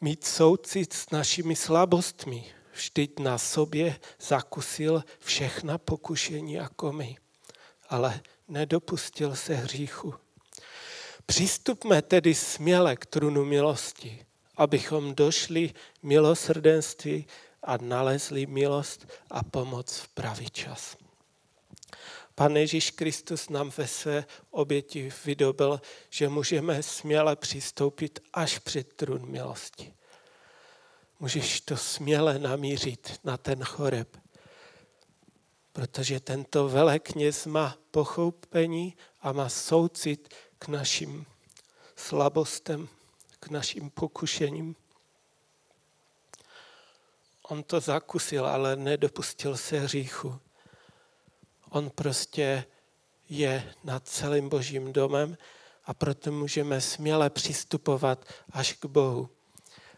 mít 0.00 0.24
soucit 0.24 0.92
s 0.92 1.10
našimi 1.10 1.56
slabostmi. 1.56 2.44
Vždyť 2.72 3.18
na 3.18 3.38
sobě 3.38 4.00
zakusil 4.20 5.04
všechna 5.18 5.78
pokušení 5.78 6.52
jako 6.52 6.92
my, 6.92 7.16
ale 7.88 8.20
nedopustil 8.48 9.36
se 9.36 9.54
hříchu. 9.54 10.14
Přistupme 11.30 12.02
tedy 12.02 12.34
směle 12.34 12.96
k 12.96 13.06
trunu 13.06 13.44
milosti, 13.44 14.26
abychom 14.56 15.14
došli 15.14 15.72
milosrdenství 16.02 17.26
a 17.62 17.76
nalezli 17.76 18.46
milost 18.46 19.06
a 19.30 19.42
pomoc 19.44 19.98
v 19.98 20.08
pravý 20.08 20.50
čas. 20.50 20.96
Pan 22.34 22.56
Ježíš 22.56 22.90
Kristus 22.90 23.48
nám 23.48 23.72
ve 23.76 23.86
své 23.86 24.24
oběti 24.50 25.12
vydobil, 25.24 25.80
že 26.10 26.28
můžeme 26.28 26.82
směle 26.82 27.36
přistoupit 27.36 28.20
až 28.32 28.58
před 28.58 28.92
trůn 28.92 29.30
milosti. 29.30 29.94
Můžeš 31.20 31.60
to 31.60 31.76
směle 31.76 32.38
namířit 32.38 33.20
na 33.24 33.36
ten 33.36 33.64
choreb, 33.64 34.16
protože 35.72 36.20
tento 36.20 36.68
velekněz 36.68 37.46
má 37.46 37.76
pochoupení 37.90 38.96
a 39.20 39.32
má 39.32 39.48
soucit 39.48 40.34
k 40.60 40.68
našim 40.68 41.26
slabostem, 41.96 42.88
k 43.40 43.48
našim 43.48 43.90
pokušením. 43.90 44.76
On 47.42 47.62
to 47.62 47.80
zakusil, 47.80 48.46
ale 48.46 48.76
nedopustil 48.76 49.56
se 49.56 49.80
hříchu. 49.80 50.38
On 51.70 51.90
prostě 51.90 52.64
je 53.28 53.74
nad 53.84 54.08
celým 54.08 54.48
božím 54.48 54.92
domem 54.92 55.36
a 55.84 55.94
proto 55.94 56.32
můžeme 56.32 56.80
směle 56.80 57.30
přistupovat 57.30 58.24
až 58.50 58.72
k 58.72 58.86
Bohu. 58.86 59.30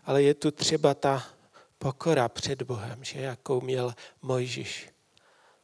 Ale 0.05 0.23
je 0.23 0.35
tu 0.35 0.51
třeba 0.51 0.95
ta 0.95 1.27
pokora 1.79 2.29
před 2.29 2.63
Bohem, 2.63 3.05
že 3.05 3.21
jakou 3.21 3.61
měl 3.61 3.95
Mojžíš. 4.23 4.91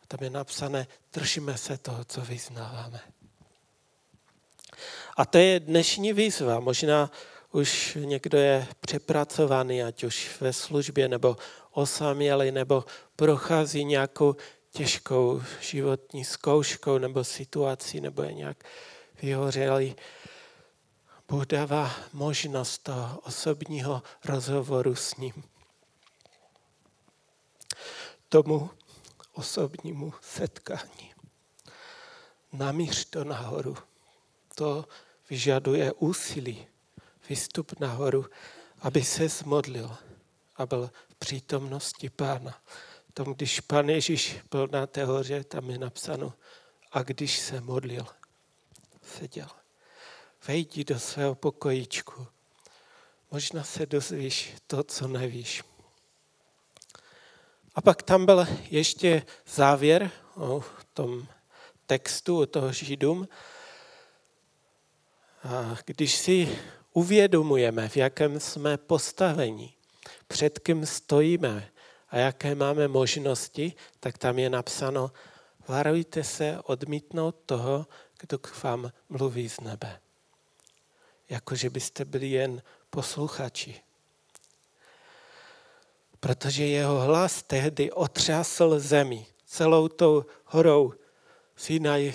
Tam 0.08 0.20
je 0.22 0.30
napsané, 0.30 0.86
držíme 1.12 1.58
se 1.58 1.78
toho, 1.78 2.04
co 2.04 2.20
vyznáváme. 2.20 3.17
A 5.18 5.24
to 5.24 5.38
je 5.38 5.60
dnešní 5.60 6.12
výzva. 6.12 6.60
Možná 6.60 7.10
už 7.52 7.98
někdo 8.00 8.38
je 8.38 8.68
přepracovaný, 8.80 9.82
ať 9.82 10.04
už 10.04 10.40
ve 10.40 10.52
službě, 10.52 11.08
nebo 11.08 11.36
osamělý, 11.70 12.50
nebo 12.50 12.84
prochází 13.16 13.84
nějakou 13.84 14.36
těžkou 14.70 15.42
životní 15.60 16.24
zkouškou 16.24 16.98
nebo 16.98 17.24
situací, 17.24 18.00
nebo 18.00 18.22
je 18.22 18.32
nějak 18.32 18.64
vyhořelý. 19.22 19.96
Bůh 21.28 21.46
dává 21.46 21.94
možnost 22.12 22.78
toho 22.78 23.20
osobního 23.20 24.02
rozhovoru 24.24 24.94
s 24.94 25.16
ním. 25.16 25.44
Tomu 28.28 28.70
osobnímu 29.32 30.14
setkání. 30.20 31.14
Namíř 32.52 33.04
to 33.04 33.24
nahoru. 33.24 33.76
To 34.54 34.84
vyžaduje 35.30 35.92
úsilí. 35.92 36.66
Vystup 37.28 37.80
nahoru, 37.80 38.26
aby 38.80 39.04
se 39.04 39.28
zmodlil 39.28 39.96
a 40.56 40.66
byl 40.66 40.90
v 41.08 41.14
přítomnosti 41.14 42.10
pána. 42.10 42.62
Tom, 43.18 43.34
když 43.34 43.60
pan 43.60 43.88
Ježíš 43.88 44.36
byl 44.50 44.68
na 44.72 44.86
té 44.86 45.04
hoře, 45.04 45.44
tam 45.44 45.70
je 45.70 45.78
napsáno, 45.78 46.32
a 46.92 47.02
když 47.02 47.38
se 47.38 47.60
modlil, 47.60 48.06
seděl. 49.02 49.48
Vejdi 50.46 50.84
do 50.84 50.98
svého 50.98 51.34
pokojíčku. 51.34 52.26
Možná 53.30 53.64
se 53.64 53.86
dozvíš 53.86 54.54
to, 54.66 54.82
co 54.82 55.08
nevíš. 55.08 55.62
A 57.74 57.80
pak 57.80 58.02
tam 58.02 58.26
byl 58.26 58.46
ještě 58.70 59.22
závěr 59.46 60.10
o 60.36 60.64
tom 60.94 61.26
textu, 61.86 62.40
o 62.40 62.46
toho 62.46 62.72
Židům. 62.72 63.28
Když 65.84 66.16
si 66.16 66.58
uvědomujeme, 66.92 67.88
v 67.88 67.96
jakém 67.96 68.40
jsme 68.40 68.76
postavení, 68.76 69.74
před 70.28 70.58
kým 70.58 70.86
stojíme 70.86 71.70
a 72.08 72.16
jaké 72.16 72.54
máme 72.54 72.88
možnosti, 72.88 73.72
tak 74.00 74.18
tam 74.18 74.38
je 74.38 74.50
napsáno, 74.50 75.12
varujte 75.68 76.24
se 76.24 76.58
odmítnout 76.64 77.36
toho, 77.46 77.86
kdo 78.20 78.38
k 78.38 78.62
vám 78.62 78.92
mluví 79.08 79.48
z 79.48 79.60
nebe. 79.60 80.00
Jako, 81.28 81.54
že 81.54 81.70
byste 81.70 82.04
byli 82.04 82.30
jen 82.30 82.62
posluchači. 82.90 83.80
Protože 86.20 86.66
jeho 86.66 87.00
hlas 87.00 87.42
tehdy 87.42 87.92
otřásl 87.92 88.80
zemi. 88.80 89.26
Celou 89.46 89.88
tou 89.88 90.24
horou 90.44 90.92
Sinaj 91.56 92.12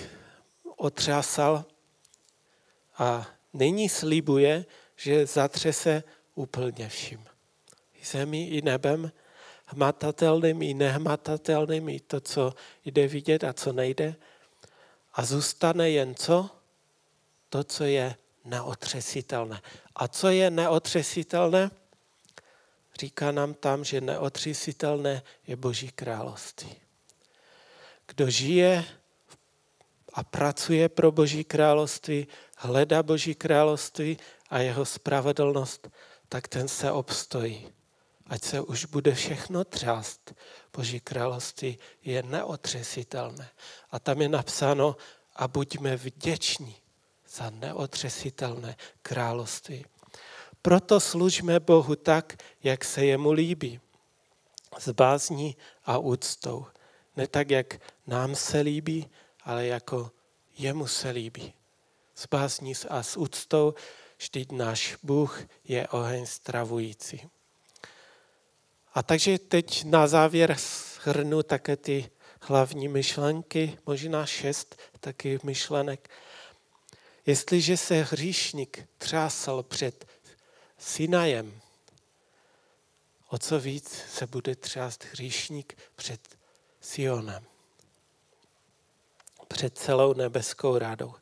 otřásal 0.76 1.64
a 2.98 3.26
nyní 3.52 3.88
slibuje, 3.88 4.64
že 4.96 5.26
zatřese 5.26 6.02
úplně 6.34 6.88
vším. 6.88 7.24
Zemi 8.04 8.44
i 8.48 8.62
nebem, 8.62 9.12
hmatatelným 9.64 10.62
i 10.62 10.74
nehmatatelným, 10.74 11.88
i 11.88 12.00
to, 12.00 12.20
co 12.20 12.54
jde 12.84 13.08
vidět 13.08 13.44
a 13.44 13.52
co 13.52 13.72
nejde. 13.72 14.16
A 15.14 15.24
zůstane 15.24 15.90
jen 15.90 16.14
co? 16.14 16.50
To, 17.48 17.64
co 17.64 17.84
je 17.84 18.16
neotřesitelné. 18.44 19.60
A 19.96 20.08
co 20.08 20.28
je 20.28 20.50
neotřesitelné? 20.50 21.70
Říká 23.00 23.32
nám 23.32 23.54
tam, 23.54 23.84
že 23.84 24.00
neotřesitelné 24.00 25.22
je 25.46 25.56
Boží 25.56 25.90
království. 25.90 26.76
Kdo 28.06 28.30
žije 28.30 28.84
a 30.14 30.24
pracuje 30.24 30.88
pro 30.88 31.12
Boží 31.12 31.44
království, 31.44 32.26
hledá 32.64 33.02
Boží 33.02 33.34
království 33.34 34.18
a 34.50 34.58
jeho 34.58 34.84
spravedlnost, 34.84 35.88
tak 36.28 36.48
ten 36.48 36.68
se 36.68 36.92
obstojí. 36.92 37.68
Ať 38.26 38.44
se 38.44 38.60
už 38.60 38.84
bude 38.84 39.14
všechno 39.14 39.64
třást, 39.64 40.34
Boží 40.76 41.00
království 41.00 41.78
je 42.02 42.22
neotřesitelné. 42.22 43.48
A 43.90 43.98
tam 43.98 44.20
je 44.20 44.28
napsáno, 44.28 44.96
a 45.36 45.48
buďme 45.48 45.96
vděční 45.96 46.76
za 47.28 47.50
neotřesitelné 47.50 48.76
království. 49.02 49.86
Proto 50.62 51.00
služme 51.00 51.60
Bohu 51.60 51.96
tak, 51.96 52.36
jak 52.62 52.84
se 52.84 53.04
jemu 53.04 53.32
líbí. 53.32 53.80
S 54.78 54.88
bázní 54.88 55.56
a 55.84 55.98
úctou. 55.98 56.66
Ne 57.16 57.26
tak, 57.26 57.50
jak 57.50 57.80
nám 58.06 58.34
se 58.34 58.60
líbí, 58.60 59.10
ale 59.44 59.66
jako 59.66 60.10
jemu 60.58 60.86
se 60.86 61.10
líbí. 61.10 61.54
S 62.14 62.26
bázní 62.26 62.72
a 62.88 63.02
s 63.02 63.16
úctou, 63.16 63.74
vždyť 64.18 64.52
náš 64.52 64.96
Bůh 65.02 65.40
je 65.64 65.88
oheň 65.88 66.26
stravující. 66.26 67.30
A 68.94 69.02
takže 69.02 69.38
teď 69.38 69.84
na 69.84 70.06
závěr 70.06 70.56
shrnu 70.58 71.42
také 71.42 71.76
ty 71.76 72.10
hlavní 72.40 72.88
myšlenky, 72.88 73.78
možná 73.86 74.26
šest 74.26 74.76
taky 75.00 75.38
myšlenek. 75.42 76.10
Jestliže 77.26 77.76
se 77.76 77.94
hříšník 78.02 78.88
třásal 78.98 79.62
před 79.62 80.06
Sinajem, 80.78 81.60
o 83.28 83.38
co 83.38 83.60
víc 83.60 84.02
se 84.08 84.26
bude 84.26 84.56
třást 84.56 85.04
hříšník 85.04 85.78
před 85.96 86.38
Sionem, 86.80 87.46
před 89.48 89.78
celou 89.78 90.14
nebeskou 90.14 90.78
radou, 90.78 91.14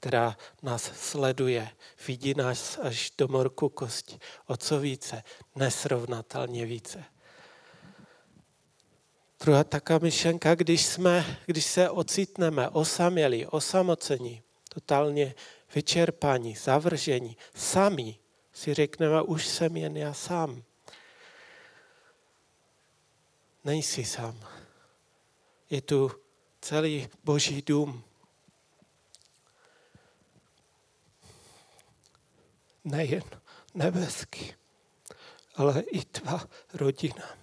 která 0.00 0.36
nás 0.62 0.82
sleduje, 0.82 1.70
vidí 2.06 2.34
nás 2.34 2.78
až 2.78 3.12
do 3.18 3.28
morku 3.28 3.68
kosti. 3.68 4.18
O 4.46 4.56
co 4.56 4.80
více, 4.80 5.22
nesrovnatelně 5.54 6.66
více. 6.66 7.04
Druhá 9.40 9.64
taká 9.64 9.98
myšlenka, 9.98 10.54
když, 10.54 10.86
jsme, 10.86 11.38
když 11.46 11.64
se 11.64 11.90
ocitneme 11.90 12.68
osamělí, 12.68 13.46
osamocení, 13.46 14.42
totálně 14.68 15.34
vyčerpaní, 15.74 16.56
zavržení, 16.56 17.36
sami, 17.54 18.18
si 18.52 18.74
řekneme, 18.74 19.22
už 19.22 19.46
jsem 19.46 19.76
jen 19.76 19.96
já 19.96 20.14
sám. 20.14 20.62
Nejsi 23.64 24.04
sám. 24.04 24.40
Je 25.70 25.80
tu 25.80 26.10
celý 26.60 27.08
boží 27.24 27.62
dům. 27.62 28.04
Nejen 32.86 33.26
nebeský, 33.74 34.54
ale 35.54 35.80
i 35.80 36.04
tvá 36.04 36.46
rodina. 36.74 37.36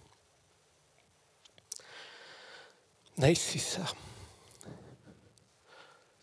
nejsi 3.18 3.60
sám. 3.60 3.98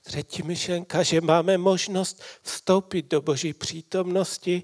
Třetí 0.03 0.43
myšlenka, 0.43 1.03
že 1.03 1.21
máme 1.21 1.59
možnost 1.59 2.23
vstoupit 2.43 3.11
do 3.11 3.21
Boží 3.21 3.53
přítomnosti, 3.53 4.63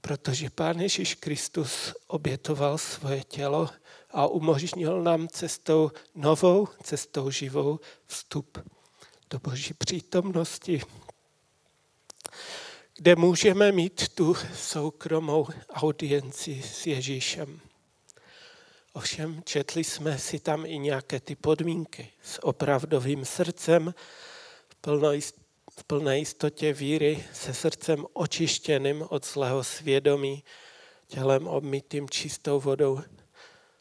protože 0.00 0.50
Pán 0.50 0.80
Ježíš 0.80 1.14
Kristus 1.14 1.94
obětoval 2.06 2.78
svoje 2.78 3.24
tělo 3.24 3.70
a 4.10 4.26
umožnil 4.26 5.02
nám 5.02 5.28
cestou 5.28 5.90
novou, 6.14 6.68
cestou 6.82 7.30
živou 7.30 7.80
vstup 8.06 8.58
do 9.30 9.38
Boží 9.38 9.74
přítomnosti, 9.74 10.82
kde 12.96 13.16
můžeme 13.16 13.72
mít 13.72 14.08
tu 14.08 14.34
soukromou 14.54 15.46
audienci 15.70 16.62
s 16.62 16.86
Ježíšem. 16.86 17.60
Ovšem 18.92 19.42
četli 19.44 19.84
jsme 19.84 20.18
si 20.18 20.38
tam 20.38 20.66
i 20.66 20.78
nějaké 20.78 21.20
ty 21.20 21.36
podmínky 21.36 22.08
s 22.22 22.44
opravdovým 22.44 23.24
srdcem, 23.24 23.94
v 25.70 25.84
plné 25.86 26.18
jistotě 26.18 26.72
víry, 26.72 27.24
se 27.32 27.54
srdcem 27.54 28.06
očištěným 28.12 29.04
od 29.08 29.26
zlého 29.26 29.64
svědomí, 29.64 30.44
tělem 31.06 31.48
obmytým 31.48 32.08
čistou 32.08 32.60
vodou. 32.60 33.00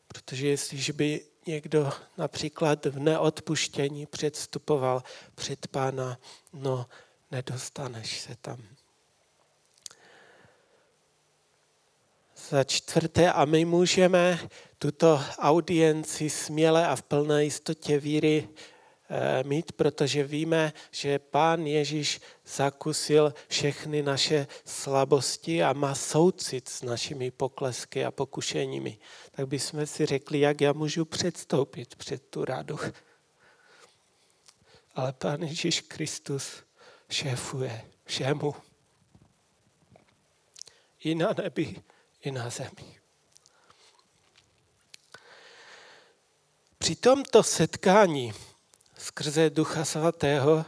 Protože 0.07 0.47
jestliže 0.47 0.93
by 0.93 1.26
někdo 1.47 1.91
například 2.18 2.86
v 2.86 2.99
neodpuštění 2.99 4.05
předstupoval 4.05 5.03
před 5.36 5.68
pána, 5.68 6.20
no 6.53 6.86
nedostaneš 7.32 8.20
se 8.20 8.36
tam. 8.41 8.75
Za 12.50 12.64
čtvrté, 12.64 13.32
a 13.32 13.46
my 13.46 13.66
můžeme 13.66 14.50
tuto 14.80 15.22
audienci 15.39 16.30
směle 16.30 16.88
a 16.88 16.96
v 16.96 17.02
plné 17.02 17.43
jistotě 17.43 18.00
víry 18.00 18.50
eh, 19.10 19.43
mít, 19.43 19.72
protože 19.72 20.24
víme, 20.24 20.74
že 20.91 21.20
Pán 21.20 21.68
Ježíš 21.68 22.22
zakusil 22.46 23.34
všechny 23.48 24.04
naše 24.04 24.48
slabosti 24.66 25.64
a 25.64 25.74
má 25.74 25.96
soucit 25.96 26.70
s 26.70 26.82
našimi 26.82 27.32
poklesky 27.32 28.06
a 28.06 28.12
pokušeními. 28.12 28.98
Tak 29.32 29.48
bychom 29.48 29.86
si 29.86 30.06
řekli, 30.06 30.39
jak 30.39 30.62
já 30.62 30.74
můžu 30.74 31.06
předstoupit 31.06 31.96
před 31.96 32.22
tu 32.30 32.46
radu. 32.46 32.80
ale 34.96 35.14
Pán 35.14 35.41
Ježíš 35.41 35.82
Kristus 35.82 36.64
šéfuje 37.10 37.86
všemu. 38.06 38.56
I 41.04 41.16
na 41.16 41.34
nebi, 41.38 41.76
i 42.26 42.32
na 42.32 42.50
zemi. 42.50 43.00
Při 46.78 46.96
tomto 46.96 47.44
setkání 47.44 48.34
skrze 48.98 49.50
Ducha 49.50 49.86
Svatého 49.86 50.66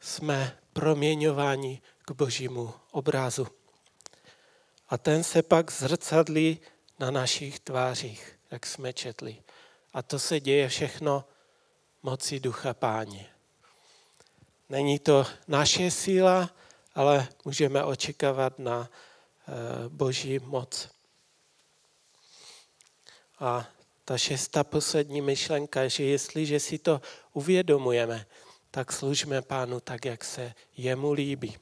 jsme 0.00 0.58
proměňováni 0.72 1.82
k 2.06 2.10
božímu 2.10 2.74
obrazu. 2.90 3.46
A 4.88 4.98
ten 4.98 5.24
se 5.24 5.42
pak 5.42 5.72
zrcadlí 5.72 6.60
na 6.98 7.10
našich 7.10 7.60
tvářích, 7.60 8.38
jak 8.50 8.66
jsme 8.66 8.92
četli. 8.92 9.42
A 9.92 10.02
to 10.02 10.18
se 10.18 10.40
děje 10.40 10.68
všechno 10.68 11.24
moci 12.02 12.40
Ducha 12.40 12.74
Páně. 12.74 13.26
Není 14.68 14.98
to 14.98 15.26
naše 15.48 15.90
síla, 15.90 16.50
ale 16.94 17.28
můžeme 17.44 17.84
očekávat 17.84 18.58
na 18.58 18.90
boží 19.88 20.38
moc. 20.38 20.88
A 23.38 23.68
ta 24.04 24.18
šestá 24.18 24.64
poslední 24.64 25.20
myšlenka, 25.20 25.88
že 25.88 26.04
jestliže 26.04 26.60
si 26.60 26.78
to 26.78 27.00
uvědomujeme, 27.32 28.26
tak 28.70 28.92
služme 28.92 29.42
pánu 29.42 29.80
tak, 29.80 30.04
jak 30.04 30.24
se 30.24 30.54
jemu 30.76 31.12
líbí. 31.12 31.56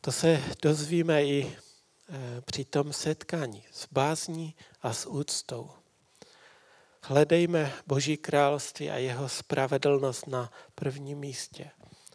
To 0.00 0.12
se 0.12 0.42
dozvíme 0.62 1.24
i 1.24 1.56
eh, 1.56 2.40
při 2.40 2.64
tom 2.64 2.92
setkání 2.92 3.64
s 3.72 3.86
bázní 3.92 4.54
a 4.82 4.92
s 4.92 5.08
úctou. 5.08 5.70
Hledejme 7.02 7.72
Boží 7.86 8.16
království 8.16 8.90
a 8.90 8.96
jeho 8.96 9.28
spravedlnost 9.28 10.26
na 10.26 10.52
prvním 10.74 11.18
místě, 11.18 11.70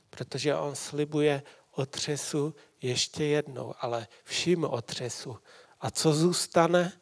protože 0.10 0.56
on 0.56 0.76
slibuje 0.76 1.44
otřesu 1.78 2.56
ještě 2.82 3.24
jednou, 3.24 3.74
ale 3.80 4.08
vším 4.24 4.64
otřesu. 4.64 5.40
A 5.82 5.92
co 5.92 6.14
zůstane? 6.14 7.00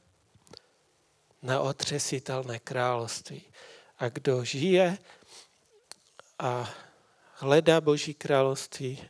Neotřesitelné 1.41 2.59
království. 2.59 3.43
A 3.97 4.09
kdo 4.09 4.43
žije 4.43 4.97
a 6.39 6.73
hledá 7.33 7.81
Boží 7.81 8.13
království, 8.13 9.09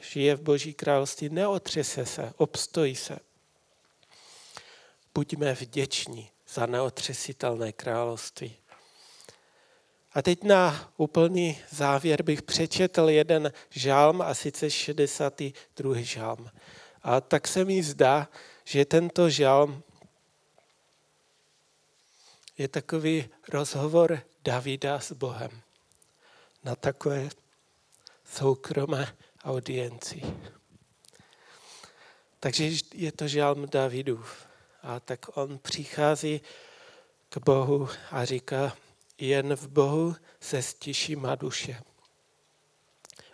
žije 0.00 0.34
v 0.34 0.40
Boží 0.40 0.74
království, 0.74 1.28
neotřese 1.28 2.06
se, 2.06 2.32
obstojí 2.36 2.96
se. 2.96 3.18
Buďme 5.14 5.52
vděční 5.52 6.30
za 6.48 6.66
neotřesitelné 6.66 7.72
království. 7.72 8.56
A 10.14 10.22
teď 10.22 10.44
na 10.44 10.92
úplný 10.96 11.58
závěr 11.70 12.22
bych 12.22 12.42
přečetl 12.42 13.08
jeden 13.08 13.52
žálm, 13.70 14.22
a 14.22 14.34
sice 14.34 14.70
62. 14.70 15.94
žálm. 15.96 16.50
A 17.02 17.20
tak 17.20 17.48
se 17.48 17.64
mi 17.64 17.82
zdá, 17.82 18.28
že 18.64 18.84
tento 18.84 19.30
žálm 19.30 19.82
je 22.58 22.68
takový 22.68 23.28
rozhovor 23.48 24.22
Davida 24.44 25.00
s 25.00 25.12
Bohem 25.12 25.50
na 26.64 26.76
takové 26.76 27.28
soukromé 28.24 29.16
audienci. 29.44 30.22
Takže 32.40 32.70
je 32.94 33.12
to 33.12 33.28
žálm 33.28 33.68
Davidův. 33.68 34.46
A 34.82 35.00
tak 35.00 35.36
on 35.36 35.58
přichází 35.58 36.40
k 37.28 37.38
Bohu 37.38 37.88
a 38.10 38.24
říká, 38.24 38.76
jen 39.26 39.56
v 39.56 39.68
Bohu 39.68 40.16
se 40.40 40.62
stiší 40.62 41.16
má 41.16 41.34
duše. 41.34 41.82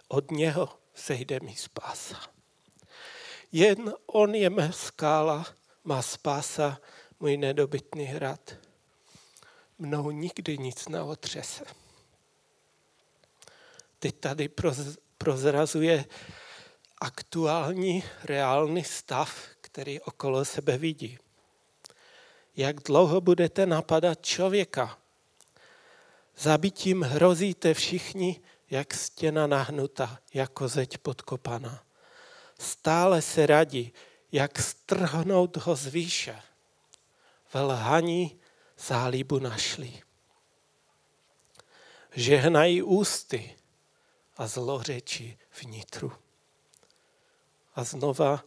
Od 0.08 0.30
něho 0.30 0.78
sejde 0.94 1.40
mi 1.40 1.56
spása. 1.56 2.20
Jen 3.52 3.94
on 4.06 4.34
je 4.34 4.50
mé 4.50 4.72
skála, 4.72 5.46
má 5.84 6.02
spása, 6.02 6.80
můj 7.20 7.36
nedobytný 7.36 8.04
hrad. 8.04 8.54
Mnou 9.78 10.10
nikdy 10.10 10.58
nic 10.58 10.88
neotřese. 10.88 11.64
Teď 13.98 14.14
tady 14.20 14.48
prozrazuje 15.18 16.04
aktuální, 16.98 18.04
reálný 18.24 18.84
stav, 18.84 19.38
který 19.60 20.00
okolo 20.00 20.44
sebe 20.44 20.78
vidí 20.78 21.18
jak 22.58 22.76
dlouho 22.82 23.20
budete 23.20 23.66
napadat 23.66 24.26
člověka. 24.26 24.98
Zabitím 26.38 27.02
hrozíte 27.02 27.74
všichni, 27.74 28.40
jak 28.70 28.94
stěna 28.94 29.46
nahnuta, 29.46 30.18
jako 30.34 30.68
zeď 30.68 30.98
podkopaná. 30.98 31.84
Stále 32.58 33.22
se 33.22 33.46
radí, 33.46 33.92
jak 34.32 34.58
strhnout 34.58 35.56
ho 35.56 35.76
z 35.76 35.86
výše. 35.86 36.42
Lhaní 37.54 38.40
zálibu 38.78 39.38
našli. 39.38 40.02
Žehnají 42.12 42.82
ústy 42.82 43.56
a 44.36 44.46
zlořečí 44.46 45.38
vnitru. 45.62 46.12
A 47.74 47.84
znova 47.84 48.44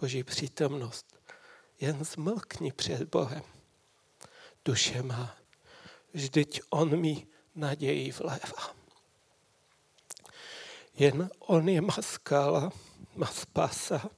Boží 0.00 0.24
přítomnost 0.24 1.16
jen 1.80 2.04
zmlkni 2.04 2.72
před 2.72 3.02
Bohem. 3.02 3.42
Duše 4.64 5.02
má, 5.02 5.39
vždyť 6.12 6.60
On 6.70 7.00
mi 7.00 7.26
naději 7.54 8.12
vlévá. 8.12 8.74
Jen 10.94 11.30
On 11.38 11.68
je 11.68 11.80
má 11.80 11.96
skala, 12.00 12.72
má 13.16 13.26
spása. 13.26 14.10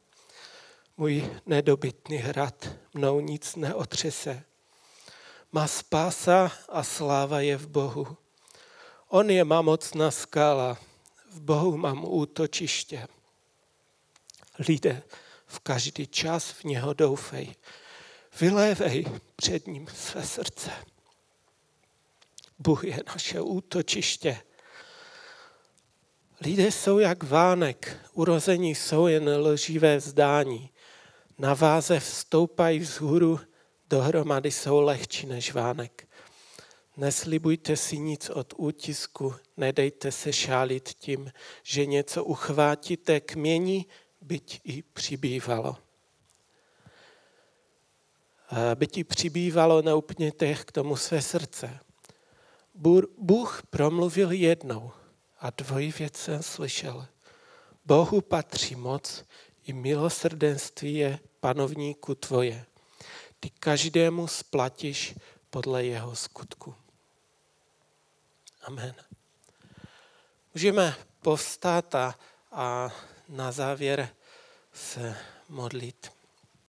Můj 0.96 1.30
nedobytný 1.46 2.16
hrad 2.16 2.68
mnou 2.94 3.20
nic 3.20 3.56
neotřese. 3.56 4.44
Má 5.52 5.66
spása 5.68 6.52
a 6.68 6.82
sláva 6.82 7.40
je 7.40 7.56
v 7.56 7.66
Bohu. 7.66 8.16
On 9.08 9.30
je 9.30 9.44
má 9.44 9.62
mocná 9.62 10.10
skala, 10.10 10.78
v 11.30 11.40
Bohu 11.40 11.76
mám 11.76 12.04
útočiště. 12.04 13.08
Lidé 14.68 15.02
v 15.46 15.60
každý 15.60 16.06
čas 16.06 16.50
v 16.50 16.64
něho 16.64 16.94
doufej. 16.94 17.54
Vylévej 18.40 19.06
před 19.36 19.66
ním 19.66 19.86
své 19.86 20.26
srdce. 20.26 20.70
Bůh 22.62 22.84
je 22.84 22.98
naše 23.06 23.40
útočiště. 23.40 24.40
Lidé 26.40 26.72
jsou 26.72 26.98
jak 26.98 27.22
vánek, 27.22 27.96
urození 28.12 28.74
jsou 28.74 29.06
jen 29.06 29.28
lživé 29.36 29.96
vzdání. 29.96 30.70
Na 31.38 31.54
váze 31.54 32.00
vstoupají 32.00 32.78
vzhůru, 32.78 33.40
dohromady 33.90 34.50
jsou 34.50 34.80
lehčí 34.80 35.26
než 35.26 35.52
vánek. 35.52 36.08
Neslibujte 36.96 37.76
si 37.76 37.98
nic 37.98 38.30
od 38.30 38.54
útisku, 38.56 39.34
nedejte 39.56 40.12
se 40.12 40.32
šálit 40.32 40.88
tím, 40.88 41.32
že 41.62 41.86
něco 41.86 42.24
uchvátíte 42.24 43.20
kmění 43.20 43.86
byť 44.20 44.60
i 44.64 44.82
přibývalo. 44.82 45.76
By 48.74 48.86
ti 48.86 49.04
přibývalo, 49.04 49.82
neupněte 49.82 50.54
k 50.54 50.72
tomu 50.72 50.96
své 50.96 51.22
srdce. 51.22 51.80
Bůh 53.18 53.62
promluvil 53.70 54.32
jednou 54.32 54.92
a 55.40 55.50
dvojí 55.50 55.92
věc 55.92 56.16
jsem 56.16 56.42
slyšel. 56.42 57.06
Bohu 57.84 58.20
patří 58.20 58.74
moc 58.74 59.24
i 59.64 59.72
milosrdenství 59.72 60.94
je 60.94 61.18
panovníku 61.40 62.14
tvoje. 62.14 62.66
Ty 63.40 63.50
každému 63.50 64.26
splatíš 64.26 65.14
podle 65.50 65.84
jeho 65.84 66.16
skutku. 66.16 66.74
Amen. 68.62 68.94
Můžeme 70.54 70.94
povstát 71.20 71.94
a, 71.94 72.18
a 72.52 72.90
na 73.28 73.52
závěr 73.52 74.08
se 74.72 75.16
modlit. 75.48 76.21